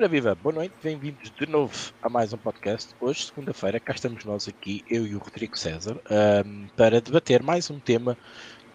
[0.00, 2.94] Ora viva, boa noite, bem-vindos de novo a mais um podcast.
[3.00, 6.00] Hoje, segunda-feira, cá estamos nós aqui, eu e o Rodrigo César,
[6.46, 8.16] um, para debater mais um tema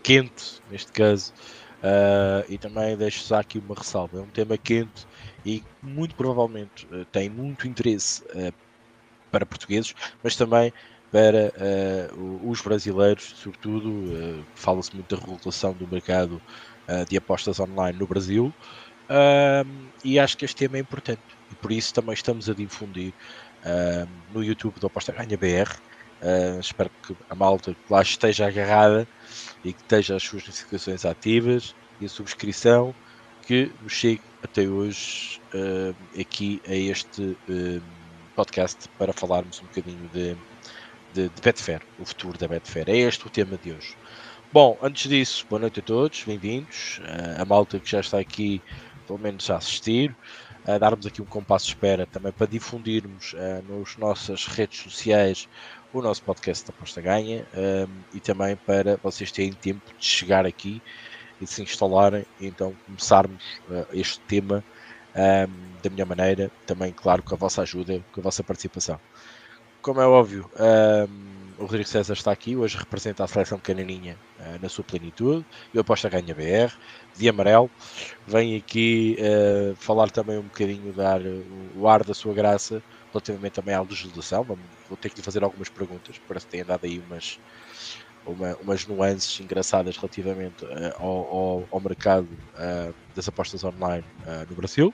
[0.04, 1.32] quente, neste caso,
[1.80, 4.20] uh, e também deixo-vos aqui uma ressalva.
[4.20, 5.08] É um tema quente
[5.46, 8.54] e muito provavelmente uh, tem muito interesse uh,
[9.32, 10.74] para portugueses, mas também
[11.10, 11.54] para
[12.44, 16.42] os brasileiros, sobretudo, fala-se muito da regulação do mercado
[17.08, 18.52] de apostas online no Brasil.
[20.04, 21.22] E acho que este tema é importante
[21.52, 23.14] e por isso também estamos a difundir
[24.34, 25.72] no YouTube do Aposta Ganha BR.
[26.24, 29.06] Uh, espero que a malta lá esteja agarrada
[29.62, 32.96] e que esteja as suas notificações ativas e a subscrição
[33.46, 37.82] que nos chegue até hoje uh, aqui a este uh,
[38.38, 40.34] podcast para falarmos um bocadinho de,
[41.14, 42.90] de, de Betfair, o futuro da Betfair.
[42.90, 43.94] É este o tema de hoje.
[44.54, 47.00] Bom, antes disso, boa noite a todos, bem-vindos.
[47.00, 48.62] Uh, a malta que já está aqui
[49.06, 50.16] pelo menos a assistir,
[50.66, 55.48] a darmos aqui um compasso de espera também para difundirmos uh, nas nossas redes sociais
[55.94, 60.04] o nosso podcast da Aposta Ganha um, eh, e também para vocês terem tempo de
[60.04, 60.82] chegar aqui
[61.40, 64.64] e de se instalarem e então começarmos uh, este tema
[65.16, 69.00] um, da minha maneira, também claro com a vossa ajuda, com a vossa participação.
[69.82, 74.62] Como é óbvio, um, o Rodrigo César está aqui, hoje representa a seleção cananinha uh,
[74.62, 75.46] na sua plenitude.
[75.74, 76.74] Eu aposto a ganha BR,
[77.16, 77.70] de amarelo.
[78.28, 82.82] Vem aqui uh, falar também um bocadinho, dar uh, o ar da sua graça,
[83.12, 84.44] relativamente também à legislação.
[84.44, 87.40] Vamos, vou ter que lhe fazer algumas perguntas, parece que tem dado aí umas,
[88.26, 90.66] uma, umas nuances engraçadas relativamente
[90.98, 92.28] ao, ao, ao, mercado
[93.16, 94.04] das apostas online
[94.50, 94.94] no Brasil.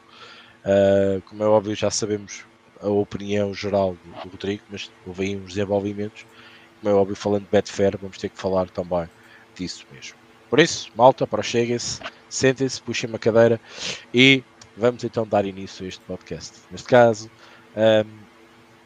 [1.26, 2.44] como é óbvio, já sabemos
[2.82, 6.26] a opinião geral do, do Rodrigo, mas houve aí uns desenvolvimentos
[6.82, 9.10] como é óbvio, falando de Betfair, vamos ter que falar também
[9.56, 10.16] disso mesmo.
[10.50, 11.80] Por isso, malta, para se
[12.30, 13.60] sentem-se, puxem uma cadeira
[14.14, 14.44] e
[14.76, 16.60] vamos então dar início a este podcast.
[16.72, 17.30] Neste caso,
[17.76, 18.10] um,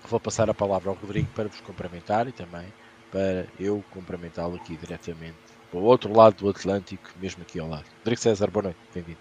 [0.07, 2.65] vou passar a palavra ao Rodrigo para vos cumprimentar e também
[3.11, 5.37] para eu cumprimentá-lo aqui diretamente
[5.71, 7.85] do outro lado do Atlântico, mesmo aqui ao lado.
[7.99, 9.19] Rodrigo César, boa noite, bem-vindo.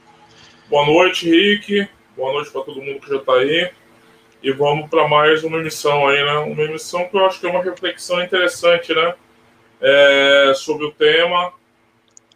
[0.69, 1.89] Boa noite, Rick.
[2.17, 3.71] Boa noite para todo mundo que já está aí.
[4.43, 6.39] E vamos para mais uma emissão aí, né?
[6.39, 9.15] Uma emissão que eu acho que é uma reflexão interessante, né?
[9.81, 11.53] É, sobre o tema.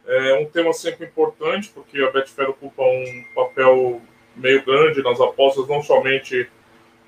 [0.06, 4.00] É um tema sempre importante, porque a Betfair ocupa um papel
[4.36, 6.48] meio grande nas apostas, não somente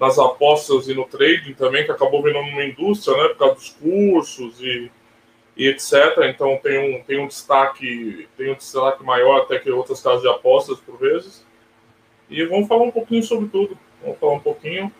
[0.00, 3.28] nas apostas e no trading também, que acabou virando uma indústria, né?
[3.28, 4.90] Por causa dos cursos e,
[5.56, 6.24] e etc.
[6.24, 10.28] Então tem um, tem um destaque, tem um destaque maior até que outras casas de
[10.28, 11.46] apostas por vezes.
[12.28, 13.78] E vamos falar um pouquinho sobre tudo.
[14.02, 14.92] Vamos falar um pouquinho.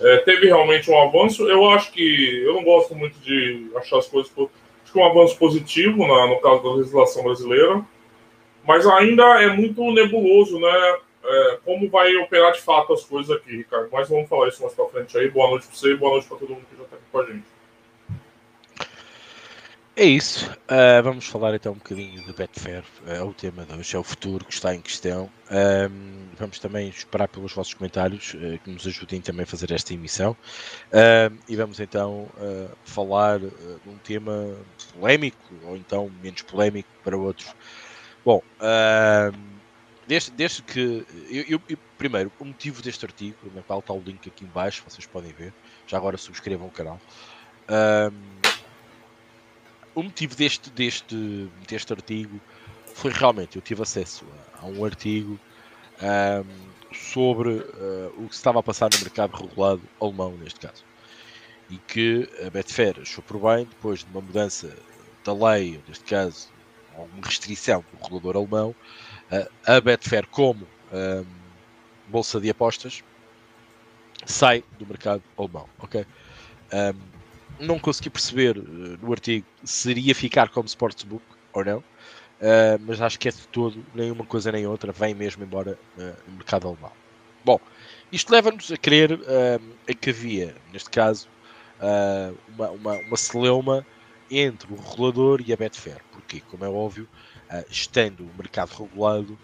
[0.00, 1.48] É, teve realmente um avanço.
[1.48, 2.42] Eu acho que.
[2.44, 4.30] Eu não gosto muito de achar as coisas.
[4.30, 7.84] Acho que um avanço positivo na, no caso da legislação brasileira.
[8.66, 10.96] Mas ainda é muito nebuloso, né?
[11.22, 13.88] É, como vai operar de fato as coisas aqui, Ricardo.
[13.92, 15.30] Mas vamos falar isso mais pra frente aí.
[15.30, 17.18] Boa noite para você e boa noite para todo mundo que já está aqui com
[17.18, 17.59] a gente.
[20.00, 20.50] É isso.
[20.50, 22.82] Uh, vamos falar então um bocadinho de Betfair.
[23.06, 25.28] Uh, é o tema de hoje, é o futuro que está em questão.
[26.38, 30.34] Vamos também esperar pelos vossos comentários uh, que nos ajudem também a fazer esta emissão.
[31.46, 32.30] e vamos então
[32.82, 33.50] falar de
[33.86, 34.56] um tema
[34.94, 37.54] polémico, ou então menos polémico para outros.
[38.24, 38.42] Bom,
[40.08, 41.04] desde, desde que.
[41.28, 44.48] Eu, eu, eu, primeiro, o motivo deste artigo, na qual está o link aqui em
[44.48, 45.52] baixo, vocês podem ver.
[45.86, 46.98] Já agora subscrevam o canal.
[50.00, 52.40] O motivo deste, deste, deste artigo
[52.94, 54.24] foi realmente, eu tive acesso
[54.54, 55.38] a, a um artigo
[56.02, 60.84] um, sobre uh, o que se estava a passar no mercado regulado alemão, neste caso.
[61.68, 64.74] E que a Betfair achou por bem, depois de uma mudança
[65.22, 66.48] da lei, neste caso,
[66.96, 68.74] uma restrição do regulador alemão,
[69.30, 71.24] uh, a Betfair, como um,
[72.08, 73.04] bolsa de apostas,
[74.24, 75.68] sai do mercado alemão.
[75.78, 76.06] ok?
[76.72, 77.19] Um,
[77.60, 81.84] não consegui perceber uh, no artigo se iria ficar como Sportsbook ou não, uh,
[82.80, 86.30] mas acho que é de todo, nem uma coisa nem outra, vem mesmo embora uh,
[86.30, 86.92] no mercado alemão.
[87.44, 87.60] Bom,
[88.10, 91.28] isto leva-nos a crer uh, que havia, neste caso,
[92.54, 93.86] uma, uma, uma celeuma
[94.30, 97.08] entre o regulador e a Betfair, porque, como é óbvio,
[97.70, 99.38] estando o mercado regulado,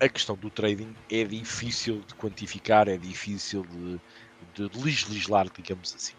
[0.00, 4.00] a questão do trading é difícil de quantificar, é difícil de,
[4.54, 6.14] de legislar, digamos assim.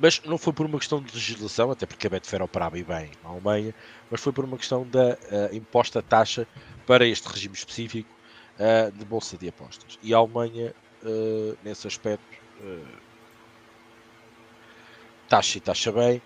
[0.00, 3.30] Mas não foi por uma questão de legislação, até porque a Betfair operava bem na
[3.30, 3.74] Alemanha,
[4.10, 6.46] mas foi por uma questão da uh, imposta taxa
[6.86, 8.10] para este regime específico
[8.58, 9.98] uh, de bolsa de apostas.
[10.02, 12.24] E a Alemanha, uh, nesse aspecto,
[15.28, 16.20] taxa e taxa bem.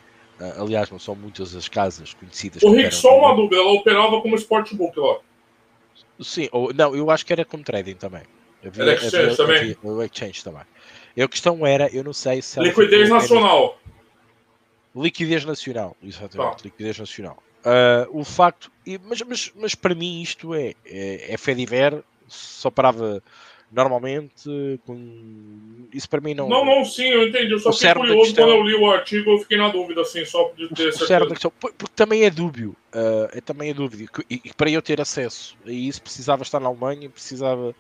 [0.59, 2.63] aliás, não são muitas as casas conhecidas.
[2.63, 5.19] O Rick, só uma dúvida, ela operava como sportbook lá.
[6.21, 8.23] Sim, ou, não, eu acho que era como trading também.
[8.65, 9.57] Havia, era exchange havia, também?
[9.57, 10.63] Havia, o exchange também.
[11.23, 12.61] A questão era, eu não sei se...
[12.61, 13.79] Liquidez nacional.
[14.95, 16.65] Liquidez nacional, exatamente, tá.
[16.65, 17.43] liquidez nacional.
[17.65, 18.71] Uh, o facto,
[19.05, 23.23] mas, mas, mas para mim isto é, é, é Fediver, só parava
[23.73, 25.89] normalmente com...
[25.93, 26.49] isso para mim não.
[26.49, 27.53] Não, não, sim, eu entendi.
[27.53, 28.47] Eu só fiquei curioso questão...
[28.47, 31.27] quando eu li o artigo, eu fiquei na dúvida, assim, só de ter certeza.
[31.27, 34.09] Questão, porque também é dúbio, uh, é, também é dúvida.
[34.31, 37.75] E, e, para eu ter acesso a isso, precisava estar na Alemanha, precisava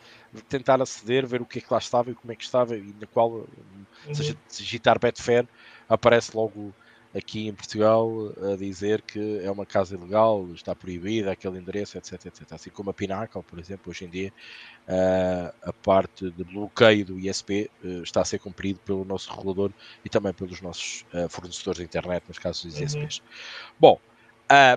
[0.49, 2.95] tentar aceder, ver o que é que lá estava e como é que estava, e
[3.01, 4.15] na qual, uhum.
[4.15, 5.47] seja, digitar Betfair,
[5.89, 6.75] aparece logo
[7.17, 8.11] aqui em Portugal
[8.53, 12.53] a dizer que é uma casa ilegal, está proibida aquele endereço, etc, etc.
[12.53, 14.33] Assim como a Pinnacle, por exemplo, hoje em dia,
[14.89, 19.71] uh, a parte de bloqueio do ISP eh, está a ser cumprido pelo nosso regulador
[20.05, 23.19] e também pelos nossos uh, fornecedores de internet, nos casos dos ISPs.
[23.19, 23.25] Uhum.
[23.79, 24.01] Bom,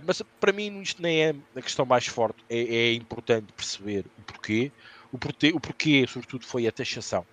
[0.06, 4.22] mas para mim isto nem é a questão mais forte, é, é importante perceber o
[4.22, 4.72] porquê.
[5.18, 7.26] O porquê, o porquê, sobretudo, foi a taxação.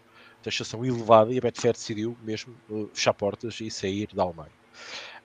[0.42, 2.56] Taxação elevada e a Betfair decidiu mesmo
[2.94, 4.50] fechar portas e sair da Alemanha.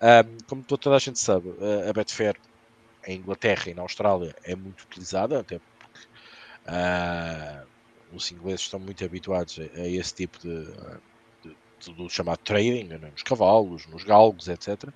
[0.01, 1.53] Um, como toda a gente sabe,
[1.89, 2.35] a Betfair
[3.07, 6.05] em Inglaterra e na Austrália é muito utilizada, até porque
[6.67, 7.65] uh,
[8.13, 10.65] os ingleses estão muito habituados a, a esse tipo de,
[11.43, 14.83] de, de, do chamado trading, né, nos cavalos, nos galgos, etc.
[14.83, 14.91] Uh,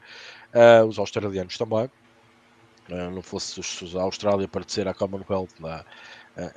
[0.54, 1.90] ah, os australianos também.
[2.90, 3.62] Uh, não fosse
[3.98, 5.86] a Austrália parecer a Commonwealth lá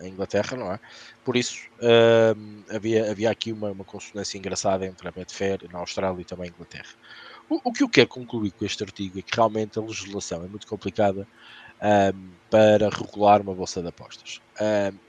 [0.01, 0.81] em Inglaterra, não é?
[1.25, 1.69] Por isso
[2.75, 6.53] havia, havia aqui uma, uma consonância engraçada entre a Betfair na Austrália e também a
[6.53, 6.95] Inglaterra.
[7.49, 10.49] O, o, que eu quero concluir com este artigo é que realmente a legislação é
[10.49, 11.27] muito complicada
[12.51, 14.41] para regular uma bolsa de apostas.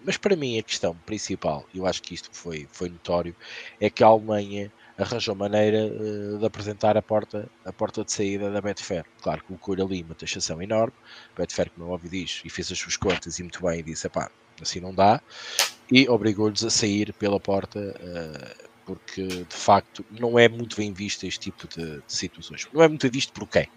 [0.04, 3.36] Mas para mim a questão principal, e eu acho que isto foi, foi notório,
[3.80, 8.50] é que a Alemanha arranjou maneira uh, de apresentar a porta, a porta de saída
[8.50, 9.06] da Betfair.
[9.22, 10.94] Claro, colocou-lhe ali uma taxação enorme,
[11.36, 13.84] a Betfair, como é óbvio, diz, e fez as suas contas e muito bem, e
[13.84, 14.32] disse, pá,
[14.62, 15.22] assim não dá,
[15.92, 21.26] e obrigou-lhes a sair pela porta uh, porque de facto não é muito bem visto
[21.26, 22.68] este tipo de, de situações.
[22.74, 23.68] Não é muito visto por quem?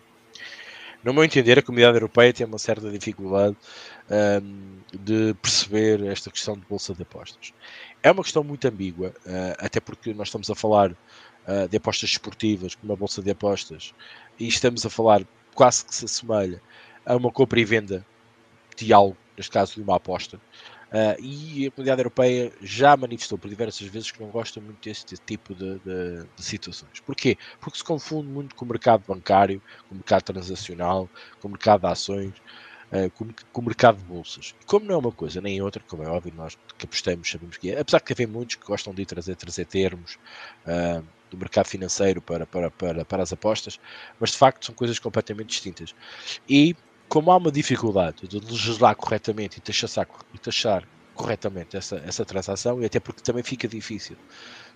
[1.03, 3.57] No meu entender, a comunidade europeia tem uma certa dificuldade
[4.43, 7.55] um, de perceber esta questão de bolsa de apostas.
[8.03, 12.11] É uma questão muito ambígua, uh, até porque nós estamos a falar uh, de apostas
[12.11, 13.95] esportivas, como uma bolsa de apostas,
[14.39, 16.63] e estamos a falar quase que se assemelha
[17.05, 18.07] a uma compra e venda
[18.77, 20.37] de algo, neste caso de uma aposta.
[20.37, 25.17] Uh, e a comunidade europeia já manifestou por diversas vezes que não gosta muito deste
[25.19, 27.01] tipo de, de, de, situações.
[27.07, 27.39] Porquê?
[27.61, 31.09] Porque se confunde muito com o mercado bancário, com o mercado transacional,
[31.41, 32.35] com o mercado de ações,
[32.93, 34.55] uh, com, com, o mercado de bolsas.
[34.67, 37.71] Como não é uma coisa nem outra, como é óbvio, nós que apostamos sabemos que
[37.71, 40.19] é, apesar de haver muitos que gostam de trazer, trazer termos
[40.67, 43.79] uh, do mercado financeiro para, para, para, para as apostas,
[44.19, 45.95] mas de facto são coisas completamente distintas.
[46.49, 46.75] E
[47.11, 52.81] como há uma dificuldade de legislar corretamente e taxar, e taxar corretamente essa, essa transação,
[52.81, 54.17] e até porque também fica difícil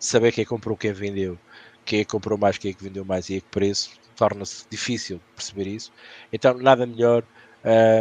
[0.00, 1.38] saber quem comprou, quem vendeu,
[1.84, 5.68] quem é comprou mais, quem é vendeu mais e a que preço, torna-se difícil perceber
[5.68, 5.92] isso.
[6.32, 7.22] Então, nada melhor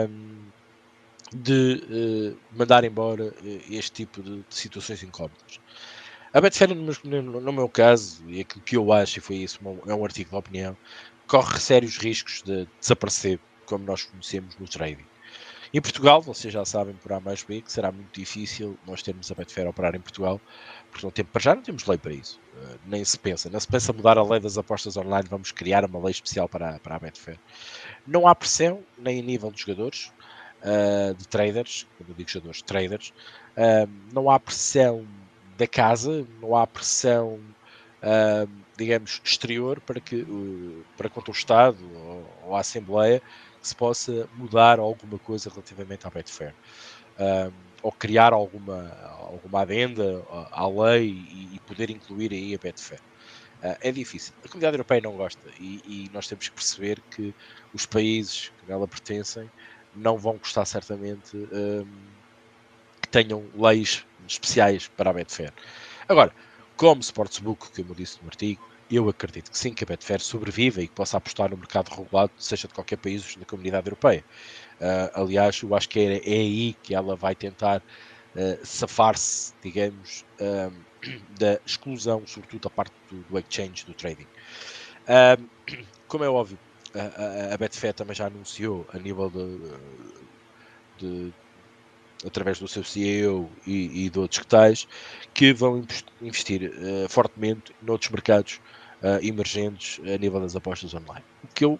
[0.09, 0.35] um,
[1.31, 5.59] de uh, mandar embora uh, este tipo de, de, situações incómodas.
[6.33, 9.93] A Betfair, no, no, meu caso, e aquilo que eu acho, e foi isso, é
[9.93, 10.75] um artigo de opinião,
[11.27, 15.05] corre sérios riscos de desaparecer como nós conhecemos no trading.
[15.73, 19.31] Em Portugal, vocês já sabem por A mais B que será muito difícil nós termos
[19.31, 20.39] a Betfair a operar em Portugal,
[20.91, 22.39] porque não tem, para já não temos lei para isso.
[22.55, 23.49] Uh, nem se pensa.
[23.49, 26.77] Não se pensa mudar a lei das apostas online, vamos criar uma lei especial para,
[26.77, 27.39] para a Betfair.
[28.05, 30.11] Não há pressão, nem a nível de jogadores,
[30.61, 33.11] uh, de traders, quando eu digo jogadores, traders,
[33.57, 35.07] uh, não há pressão
[35.57, 37.39] da casa, não há pressão
[38.77, 40.27] digamos, exterior para que
[40.97, 43.21] para contra o Estado ou, ou a Assembleia
[43.63, 46.53] se possa mudar alguma coisa relativamente à Betfair.
[47.19, 47.51] Um,
[47.81, 48.89] ou criar alguma,
[49.19, 53.01] alguma adenda à lei e, e poder incluir aí a Betfair.
[53.61, 54.33] Uh, é difícil.
[54.43, 57.33] A comunidade europeia não gosta e, e, nós temos que perceber que
[57.73, 59.49] os países que nela pertencem
[59.95, 61.85] não vão gostar certamente um,
[63.01, 65.53] que tenham leis especiais para a Betfair.
[66.07, 66.33] Agora,
[66.75, 70.81] como Sportsbook, como eu disse no artigo, eu acredito que sim, que a Betfair sobreviva
[70.81, 74.23] e que possa apostar no mercado regulado, seja de qualquer país da comunidade europeia.
[74.79, 77.81] Uh, aliás, eu acho que é, é, aí que ela vai tentar
[78.35, 80.73] uh, safar-se, digamos, uh,
[81.39, 84.27] da exclusão, sobretudo da parte do, do exchange, do trading.
[86.07, 86.57] como é óbvio,
[86.95, 89.59] a, a, Betfair também já anunciou a nível de,
[90.99, 91.33] de
[92.25, 94.87] através do seu CEO e, e de outros que tais,
[95.33, 95.85] que vão
[96.21, 98.61] investir uh, fortemente noutros mercados
[99.03, 101.23] uh, emergentes a nível das apostas online.
[101.43, 101.79] O que eu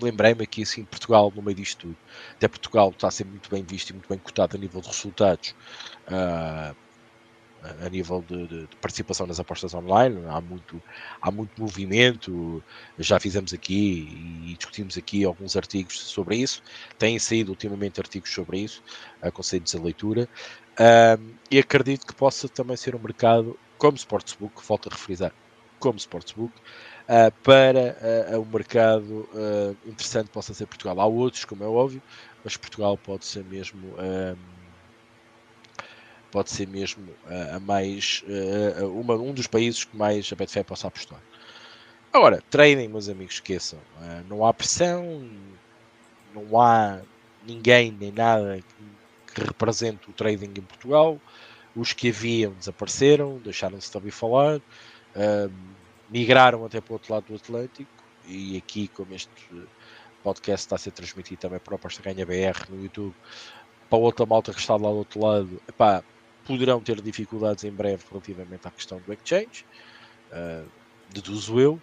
[0.00, 1.96] lembrei-me aqui, assim, Portugal no meio disto tudo.
[2.36, 4.86] Até Portugal está a ser muito bem visto e muito bem cotado a nível de
[4.86, 5.54] resultados
[6.08, 6.74] uh,
[7.84, 10.22] a, nível de, de, de, participação nas apostas online.
[10.28, 10.82] Há muito,
[11.20, 12.62] há muito movimento.
[12.98, 14.08] Já fizemos aqui
[14.46, 16.62] e discutimos aqui alguns artigos sobre isso.
[16.98, 18.82] Têm saído ultimamente artigos sobre isso.
[19.20, 20.28] Aconselho-vos a leitura.
[20.78, 25.32] Um, e acredito que possa também ser um mercado como Sportsbook, volto a refrisar,
[25.80, 26.52] como Sportsbook,
[27.08, 27.96] uh, para
[28.32, 31.00] uh, um mercado uh, interessante possa ser Portugal.
[31.00, 32.00] Há outros, como é óbvio,
[32.44, 33.94] mas Portugal pode ser mesmo
[36.30, 37.08] pode ser mesmo
[37.52, 38.22] a mais
[38.94, 41.20] uma, um dos países que mais a Betfair possa apostar.
[42.12, 43.80] Agora, trading, meus amigos, esqueçam.
[44.28, 45.28] não há pressão,
[46.32, 47.00] não há
[47.44, 48.60] ninguém nem nada
[49.34, 51.20] que represente o trading em Portugal.
[51.74, 54.60] Os que haviam desapareceram, deixaram-se de ouvir falar,
[56.08, 57.90] migraram até para o outro lado do Atlântico.
[58.26, 59.30] E aqui, como este
[60.22, 63.14] podcast está a ser transmitido também para a Aposta Ganha BR no YouTube,
[63.88, 66.04] para outra malta que está lá do outro lado, epá,
[66.46, 69.64] poderão ter dificuldades em breve relativamente à questão do exchange,
[70.32, 70.66] uh,
[71.10, 71.80] deduzo eu.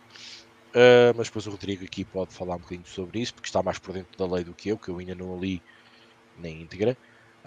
[0.69, 3.79] Uh, mas depois o Rodrigo aqui pode falar um bocadinho sobre isso, porque está mais
[3.79, 5.61] por dentro da lei do que eu, que eu ainda não li
[6.37, 6.95] nem íntegra.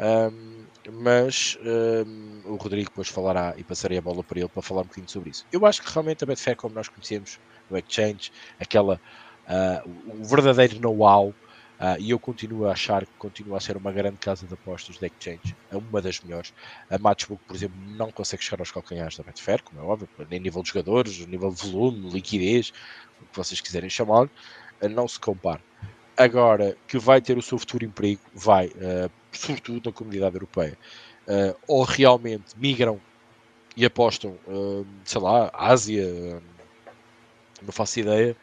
[0.00, 4.80] Um, mas um, o Rodrigo depois falará e passarei a bola para ele para falar
[4.80, 5.47] um bocadinho sobre isso.
[5.52, 7.38] Eu acho que realmente a Betfair, como nós conhecemos
[7.69, 8.99] no Exchange, aquela,
[9.47, 11.35] uh, o verdadeiro know-how, uh,
[11.99, 15.07] e eu continuo a achar que continua a ser uma grande casa de apostas de
[15.07, 16.54] Exchange, é uma das melhores.
[16.88, 20.40] A Matchbook, por exemplo, não consegue chegar aos calcanhares da Betfair, como é óbvio, nem
[20.40, 22.73] nível de jogadores, nível de volume, liquidez,
[23.21, 24.30] o que vocês quiserem chamar,
[24.90, 25.61] não se compara.
[26.16, 30.76] Agora, que vai ter o seu futuro emprego, vai, uh, sobretudo na comunidade europeia.
[31.26, 33.00] Uh, ou realmente migram
[33.76, 36.42] e apostam, uh, sei lá, Ásia,
[37.62, 38.37] não faço ideia,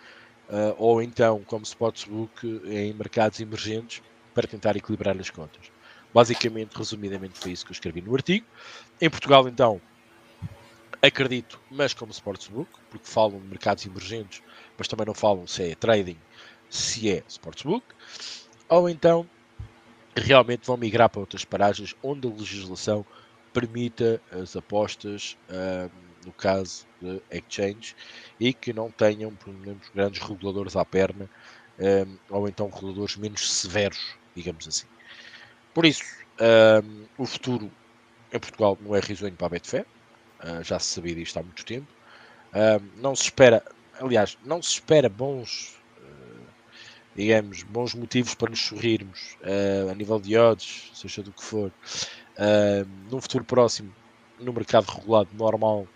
[0.77, 4.01] ou então, como Sportsbook, em mercados emergentes
[4.34, 5.70] para tentar equilibrar as contas.
[6.13, 8.46] Basicamente, resumidamente, foi isso que eu escrevi no artigo.
[9.01, 9.82] Em Portugal, então,
[11.01, 14.41] acredito, mas como Sportsbook, porque falam de mercados emergentes,
[14.77, 16.17] mas também não falam se é trading
[16.70, 17.86] se é Sportsbook,
[18.70, 19.27] ou então
[20.20, 23.06] realmente vão migrar para outras paragens onde a legislação
[23.54, 25.90] permita as apostas, um,
[26.28, 27.96] no caso de exchange,
[28.40, 31.30] e que não tenham, por exemplo, grandes reguladores à perna,
[31.80, 34.86] um, ou então reguladores menos severos, digamos assim.
[35.74, 36.04] Por isso,
[36.84, 37.72] um, o futuro
[38.32, 39.86] em Portugal não é risonho para a Betfair,
[40.44, 41.88] uh, já se sabia disto há muito tempo.
[42.96, 43.64] não se espera,
[44.00, 45.78] aliás, não se espera bons
[47.18, 51.72] digamos, bons motivos para nos sorrirmos uh, a nível de odds, seja do que for,
[52.38, 53.92] uh, num futuro próximo,
[54.40, 55.88] no mercado regulado normal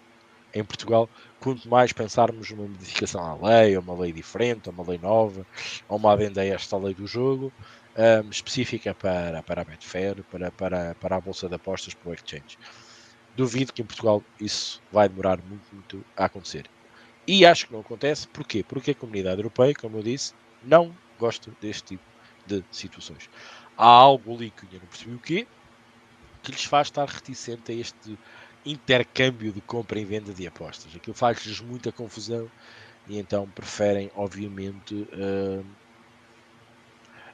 [0.51, 1.07] em Portugal,
[1.39, 5.45] quanto mais pensarmos numa modificação à lei, ou uma lei diferente, ou uma lei nova,
[5.87, 7.53] ou uma adenda a esta lei do jogo,
[7.95, 12.09] um, eh, específica para, para a Betfair, para, para, para a Bolsa de Apostas, para
[12.09, 12.57] o Exchange.
[13.35, 16.65] Duvido que em Portugal isso vai demorar muito, muito a acontecer.
[17.25, 18.63] E acho que não acontece, porquê?
[18.63, 22.03] Porque a comunidade europeia, como eu disse, não gosta deste tipo
[22.47, 23.29] de situações.
[23.77, 25.47] Há algo ali que eu não percebi o quê,
[26.41, 28.17] que lhes faz estar reticente a este
[28.65, 30.95] intercâmbio de compra e venda de apostas.
[30.95, 32.49] Aquilo faz-lhes muita confusão
[33.07, 35.65] e então preferem, obviamente, uh,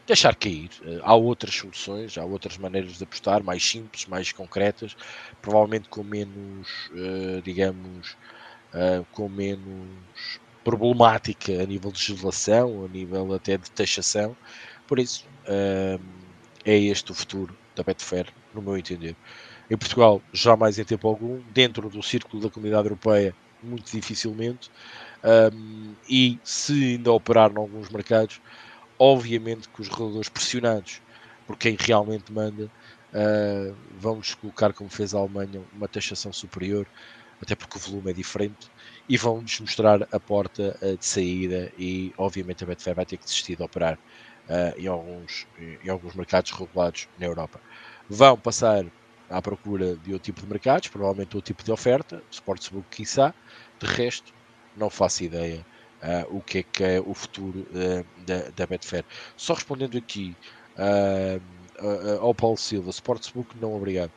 [0.05, 0.69] deixar cair.
[0.81, 4.95] Uh, há outras soluções, há outras maneiras de apostar, mais simples, mais concretas,
[5.41, 8.17] provavelmente com menos, uh, digamos,
[9.13, 14.35] com menos problemática a nível de legislação, a nível até de taxação.
[14.85, 16.03] Por isso, uh,
[16.65, 19.15] é este o futuro da Betfair, no meu entender.
[19.71, 23.33] Em Portugal, jamais em tempo algum, dentro do círculo da comunidade europeia,
[23.63, 24.69] muito dificilmente.
[25.53, 28.41] Um, e se ainda operar em alguns mercados,
[28.99, 31.01] obviamente que os reguladores pressionados
[31.45, 36.85] por quem realmente manda uh, vão-nos colocar, como fez a Alemanha, uma taxação superior,
[37.41, 38.69] até porque o volume é diferente
[39.09, 43.23] e vão-nos mostrar a porta uh, de saída e obviamente a Betfair vai ter que
[43.23, 45.47] desistir de operar uh, em, alguns,
[45.83, 47.59] em alguns mercados regulados na Europa.
[48.09, 48.85] Vão passar
[49.29, 53.33] à procura de outro tipo de mercados, provavelmente outro tipo de oferta, Sportsbook quiçá,
[53.79, 54.33] de resto
[54.75, 55.65] não faço ideia
[56.03, 57.65] uh, o que é que é o futuro
[58.25, 59.05] da, da Betfair.
[59.35, 60.35] Só respondendo aqui
[62.21, 64.11] ao Paulo Silva, Sportsbook não obrigado.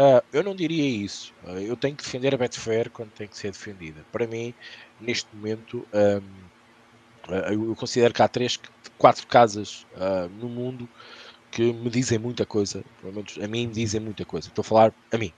[0.00, 1.34] Uh, eu não diria isso.
[1.44, 4.02] Uh, eu tenho que defender a Betfair quando tem que ser defendida.
[4.10, 4.54] Para mim,
[4.98, 8.58] neste momento, um, uh, eu considero que há três,
[8.96, 9.86] quatro casas
[10.38, 10.88] no mundo
[11.50, 12.82] que me dizem muita coisa.
[13.02, 14.48] Pelo menos a mim me dizem muita coisa.
[14.48, 15.34] Estou a falar a mim.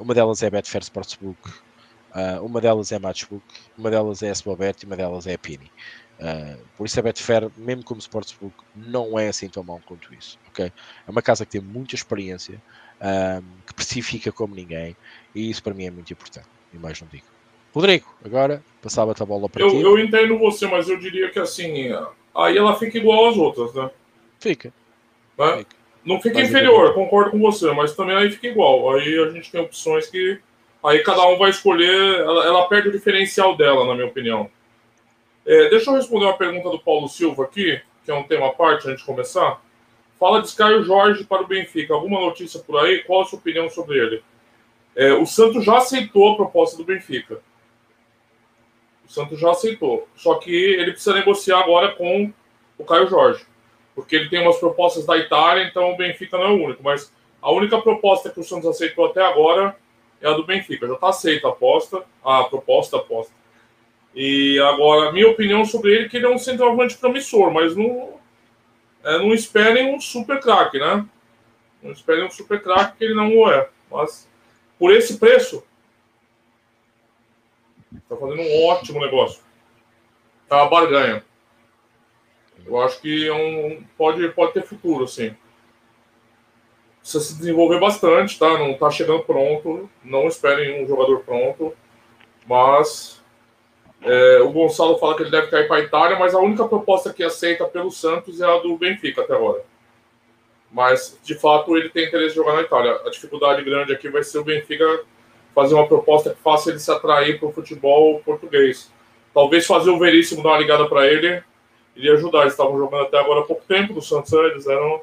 [0.00, 1.38] uma delas é a Betfair Sportsbook,
[2.40, 3.44] uma delas é Matchbook,
[3.76, 5.70] uma delas é a Sbobet e uma delas é a Pini.
[6.18, 10.38] Uh, por isso a Betfair, mesmo como Sportsbook, não é assim tão mal quanto isso.
[10.48, 10.72] Okay?
[11.06, 12.60] É uma casa que tem muita experiência,
[13.00, 14.96] um, que precifica como ninguém,
[15.34, 16.46] e isso para mim é muito importante.
[16.72, 17.24] E mais não digo.
[17.74, 19.80] Rodrigo, agora passava-te a bola para eu, ti.
[19.80, 21.92] Eu entendo você, mas eu diria que assim,
[22.34, 23.90] aí ela fica igual às outras, né?
[24.38, 24.72] Fica.
[25.38, 25.58] Né?
[25.58, 25.76] fica.
[26.04, 28.94] Não fica mas inferior, concordo com você, mas também aí fica igual.
[28.94, 30.40] Aí a gente tem opções que.
[30.82, 34.48] Aí cada um vai escolher, ela, ela perde o diferencial dela, na minha opinião.
[35.44, 38.52] É, deixa eu responder uma pergunta do Paulo Silva aqui, que é um tema à
[38.52, 39.60] parte, a gente começar.
[40.18, 41.94] Fala de Caio Jorge para o Benfica.
[41.94, 43.02] Alguma notícia por aí?
[43.04, 44.22] Qual a sua opinião sobre ele?
[44.96, 47.40] É, o Santos já aceitou a proposta do Benfica.
[49.08, 50.08] O Santos já aceitou.
[50.16, 52.32] Só que ele precisa negociar agora com
[52.76, 53.46] o Caio Jorge.
[53.94, 56.82] Porque ele tem umas propostas da Itália, então o Benfica não é o único.
[56.82, 59.76] Mas a única proposta que o Santos aceitou até agora
[60.20, 60.86] é a do Benfica.
[60.86, 63.32] Já está aceita a aposta, a proposta, aposta.
[64.14, 68.17] E agora, minha opinião sobre ele é que ele é um centroavante promissor, mas não,
[69.04, 71.06] é, não esperem um super craque, né?
[71.82, 73.68] Não esperem um super craque, que ele não é.
[73.90, 74.28] Mas
[74.78, 75.64] por esse preço,
[77.92, 79.42] está fazendo um ótimo negócio.
[80.48, 81.24] Tá a barganha.
[82.64, 85.34] Eu acho que é um, pode, pode ter futuro, assim.
[87.00, 88.58] Precisa se desenvolver bastante, tá?
[88.58, 89.88] Não tá chegando pronto.
[90.04, 91.74] Não esperem um jogador pronto.
[92.46, 93.17] Mas
[94.02, 97.12] é, o Gonçalo fala que ele deve cair para a Itália, mas a única proposta
[97.12, 99.62] que aceita pelo Santos é a do Benfica até agora.
[100.70, 103.00] Mas, de fato, ele tem interesse em jogar na Itália.
[103.04, 105.00] A dificuldade grande aqui vai ser o Benfica
[105.54, 108.92] fazer uma proposta que faça ele se atrair para o futebol português.
[109.34, 111.42] Talvez fazer o Veríssimo dar uma ligada para ele
[111.98, 112.42] iria ajudar.
[112.42, 115.00] Eles estavam jogando até agora há pouco tempo no Santos, eles eram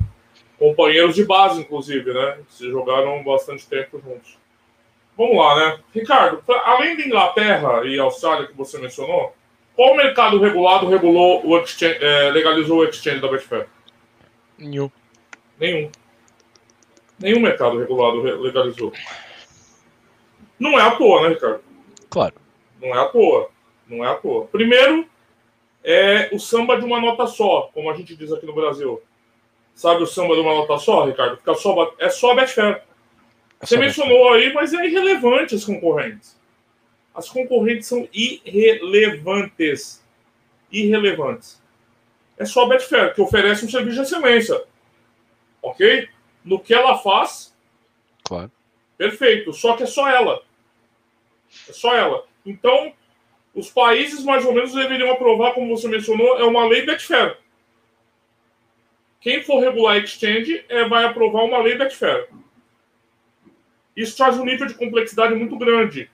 [0.57, 2.39] companheiros de base, inclusive, né?
[2.49, 4.37] Se jogaram bastante tempo juntos.
[5.17, 5.79] Vamos lá, né?
[5.93, 9.33] Ricardo, além da Inglaterra e Austrália que você mencionou,
[9.75, 13.67] qual mercado regulado regulou o exchange, é, legalizou o exchange da Betfair?
[14.57, 14.89] Nenhum.
[15.59, 15.91] Nenhum.
[17.19, 18.91] Nenhum mercado regulado legalizou.
[20.59, 21.61] Não é à toa, né, Ricardo?
[22.09, 22.35] Claro.
[22.81, 23.49] Não é à toa.
[23.87, 24.47] Não é à toa.
[24.47, 25.07] Primeiro,
[25.83, 29.01] é o samba de uma nota só, como a gente diz aqui no Brasil.
[29.73, 31.37] Sabe o samba de uma nota só, Ricardo?
[31.37, 32.81] Fica só, é só a Betfair.
[33.61, 36.37] Você mencionou aí, mas é irrelevante as concorrentes.
[37.13, 40.03] As concorrentes são irrelevantes.
[40.71, 41.61] Irrelevantes.
[42.37, 44.61] É só a Betfair, que oferece um serviço de excelência.
[45.61, 46.09] Ok?
[46.43, 47.55] No que ela faz.
[48.23, 48.51] Claro.
[48.97, 49.53] Perfeito.
[49.53, 50.43] Só que é só ela.
[51.69, 52.25] É só ela.
[52.45, 52.93] Então,
[53.53, 57.37] os países mais ou menos deveriam aprovar, como você mencionou, é uma lei Betfair.
[59.21, 62.27] Quem for regular exchange é, vai aprovar uma lei Betfair.
[63.95, 66.09] Isso traz um nível de complexidade muito grande.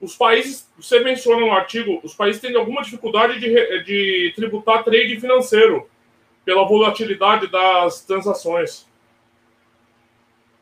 [0.00, 5.20] Os países, você menciona no artigo, os países têm alguma dificuldade de, de tributar trade
[5.20, 5.88] financeiro
[6.44, 8.88] pela volatilidade das transações.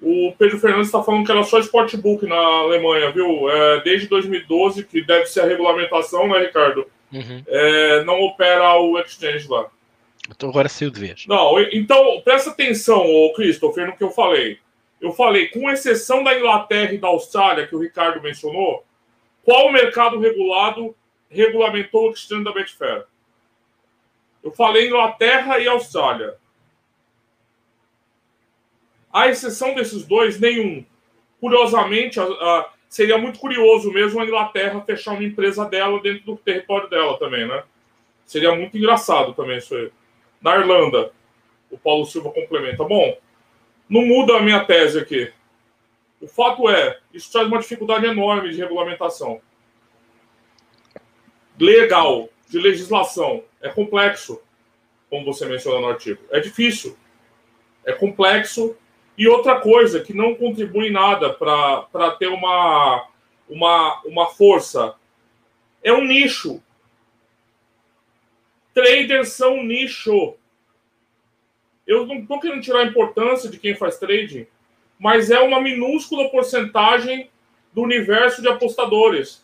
[0.02, 3.48] O Pedro Fernandes está falando que era só Sportbook na Alemanha, viu?
[3.50, 6.86] É, desde 2012, que deve ser a regulamentação, né, Ricardo?
[7.12, 7.42] Uhum.
[7.46, 9.66] É, não opera o exchange lá.
[10.30, 11.24] Então agora saiu de vez.
[11.26, 14.58] Não, então presta atenção, Christopher, no que eu falei.
[15.00, 18.84] Eu falei, com exceção da Inglaterra e da Austrália, que o Ricardo mencionou,
[19.44, 20.94] qual mercado regulado
[21.30, 23.06] regulamentou o exchange da Betfair?
[24.42, 26.36] Eu falei Inglaterra e Austrália.
[29.12, 30.84] À exceção desses dois, nenhum.
[31.40, 36.36] Curiosamente, a, a, seria muito curioso mesmo a Inglaterra fechar uma empresa dela dentro do
[36.36, 37.62] território dela também, né?
[38.26, 39.90] Seria muito engraçado também isso aí.
[40.40, 41.12] Na Irlanda,
[41.70, 42.84] o Paulo Silva complementa.
[42.84, 43.16] Bom,
[43.88, 45.32] não muda a minha tese aqui.
[46.20, 49.40] O fato é, isso traz uma dificuldade enorme de regulamentação.
[51.58, 53.44] Legal, de legislação.
[53.60, 54.40] É complexo,
[55.08, 56.20] como você menciona no artigo.
[56.30, 56.96] É difícil.
[57.84, 58.76] É complexo.
[59.16, 63.08] E outra coisa que não contribui nada para ter uma,
[63.48, 64.94] uma, uma força
[65.82, 66.62] é um nicho.
[68.72, 70.36] Traders são um nicho.
[71.88, 74.46] Eu não estou querendo tirar a importância de quem faz trading,
[74.98, 77.30] mas é uma minúscula porcentagem
[77.72, 79.42] do universo de apostadores.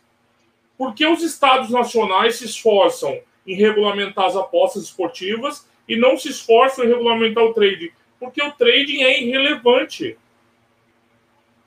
[0.77, 6.29] Por que os estados nacionais se esforçam em regulamentar as apostas esportivas e não se
[6.29, 7.91] esforçam em regulamentar o trading?
[8.21, 10.19] Porque o trading é irrelevante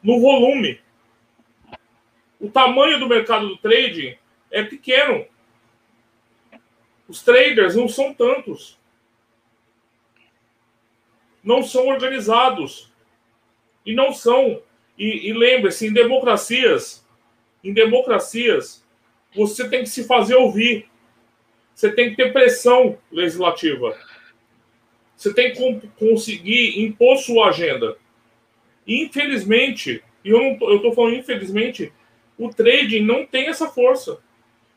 [0.03, 0.79] no volume.
[2.39, 4.15] O tamanho do mercado do trading
[4.51, 5.25] é pequeno.
[7.07, 8.76] Os traders não são tantos
[11.47, 12.91] não são organizados.
[13.85, 14.61] E não são.
[14.97, 17.07] E, e lembre-se, em democracias,
[17.63, 18.85] em democracias,
[19.33, 20.89] você tem que se fazer ouvir.
[21.73, 23.97] você tem que ter pressão legislativa.
[25.15, 27.97] Você tem que conseguir impor sua agenda.
[28.85, 31.93] Infelizmente, e eu tô falando infelizmente,
[32.37, 34.19] o trading não tem essa força.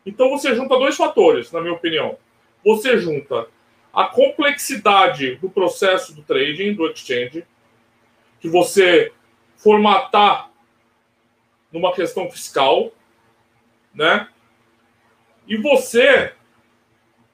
[0.06, 2.16] Então você junta dois fatores, na minha opinião.
[2.64, 3.48] Você junta
[3.92, 7.44] a complexidade do processo do trading, do exchange,
[8.40, 9.12] que você
[9.56, 10.50] formatar
[11.72, 12.92] numa questão fiscal,
[13.94, 14.28] né?
[15.46, 16.32] E você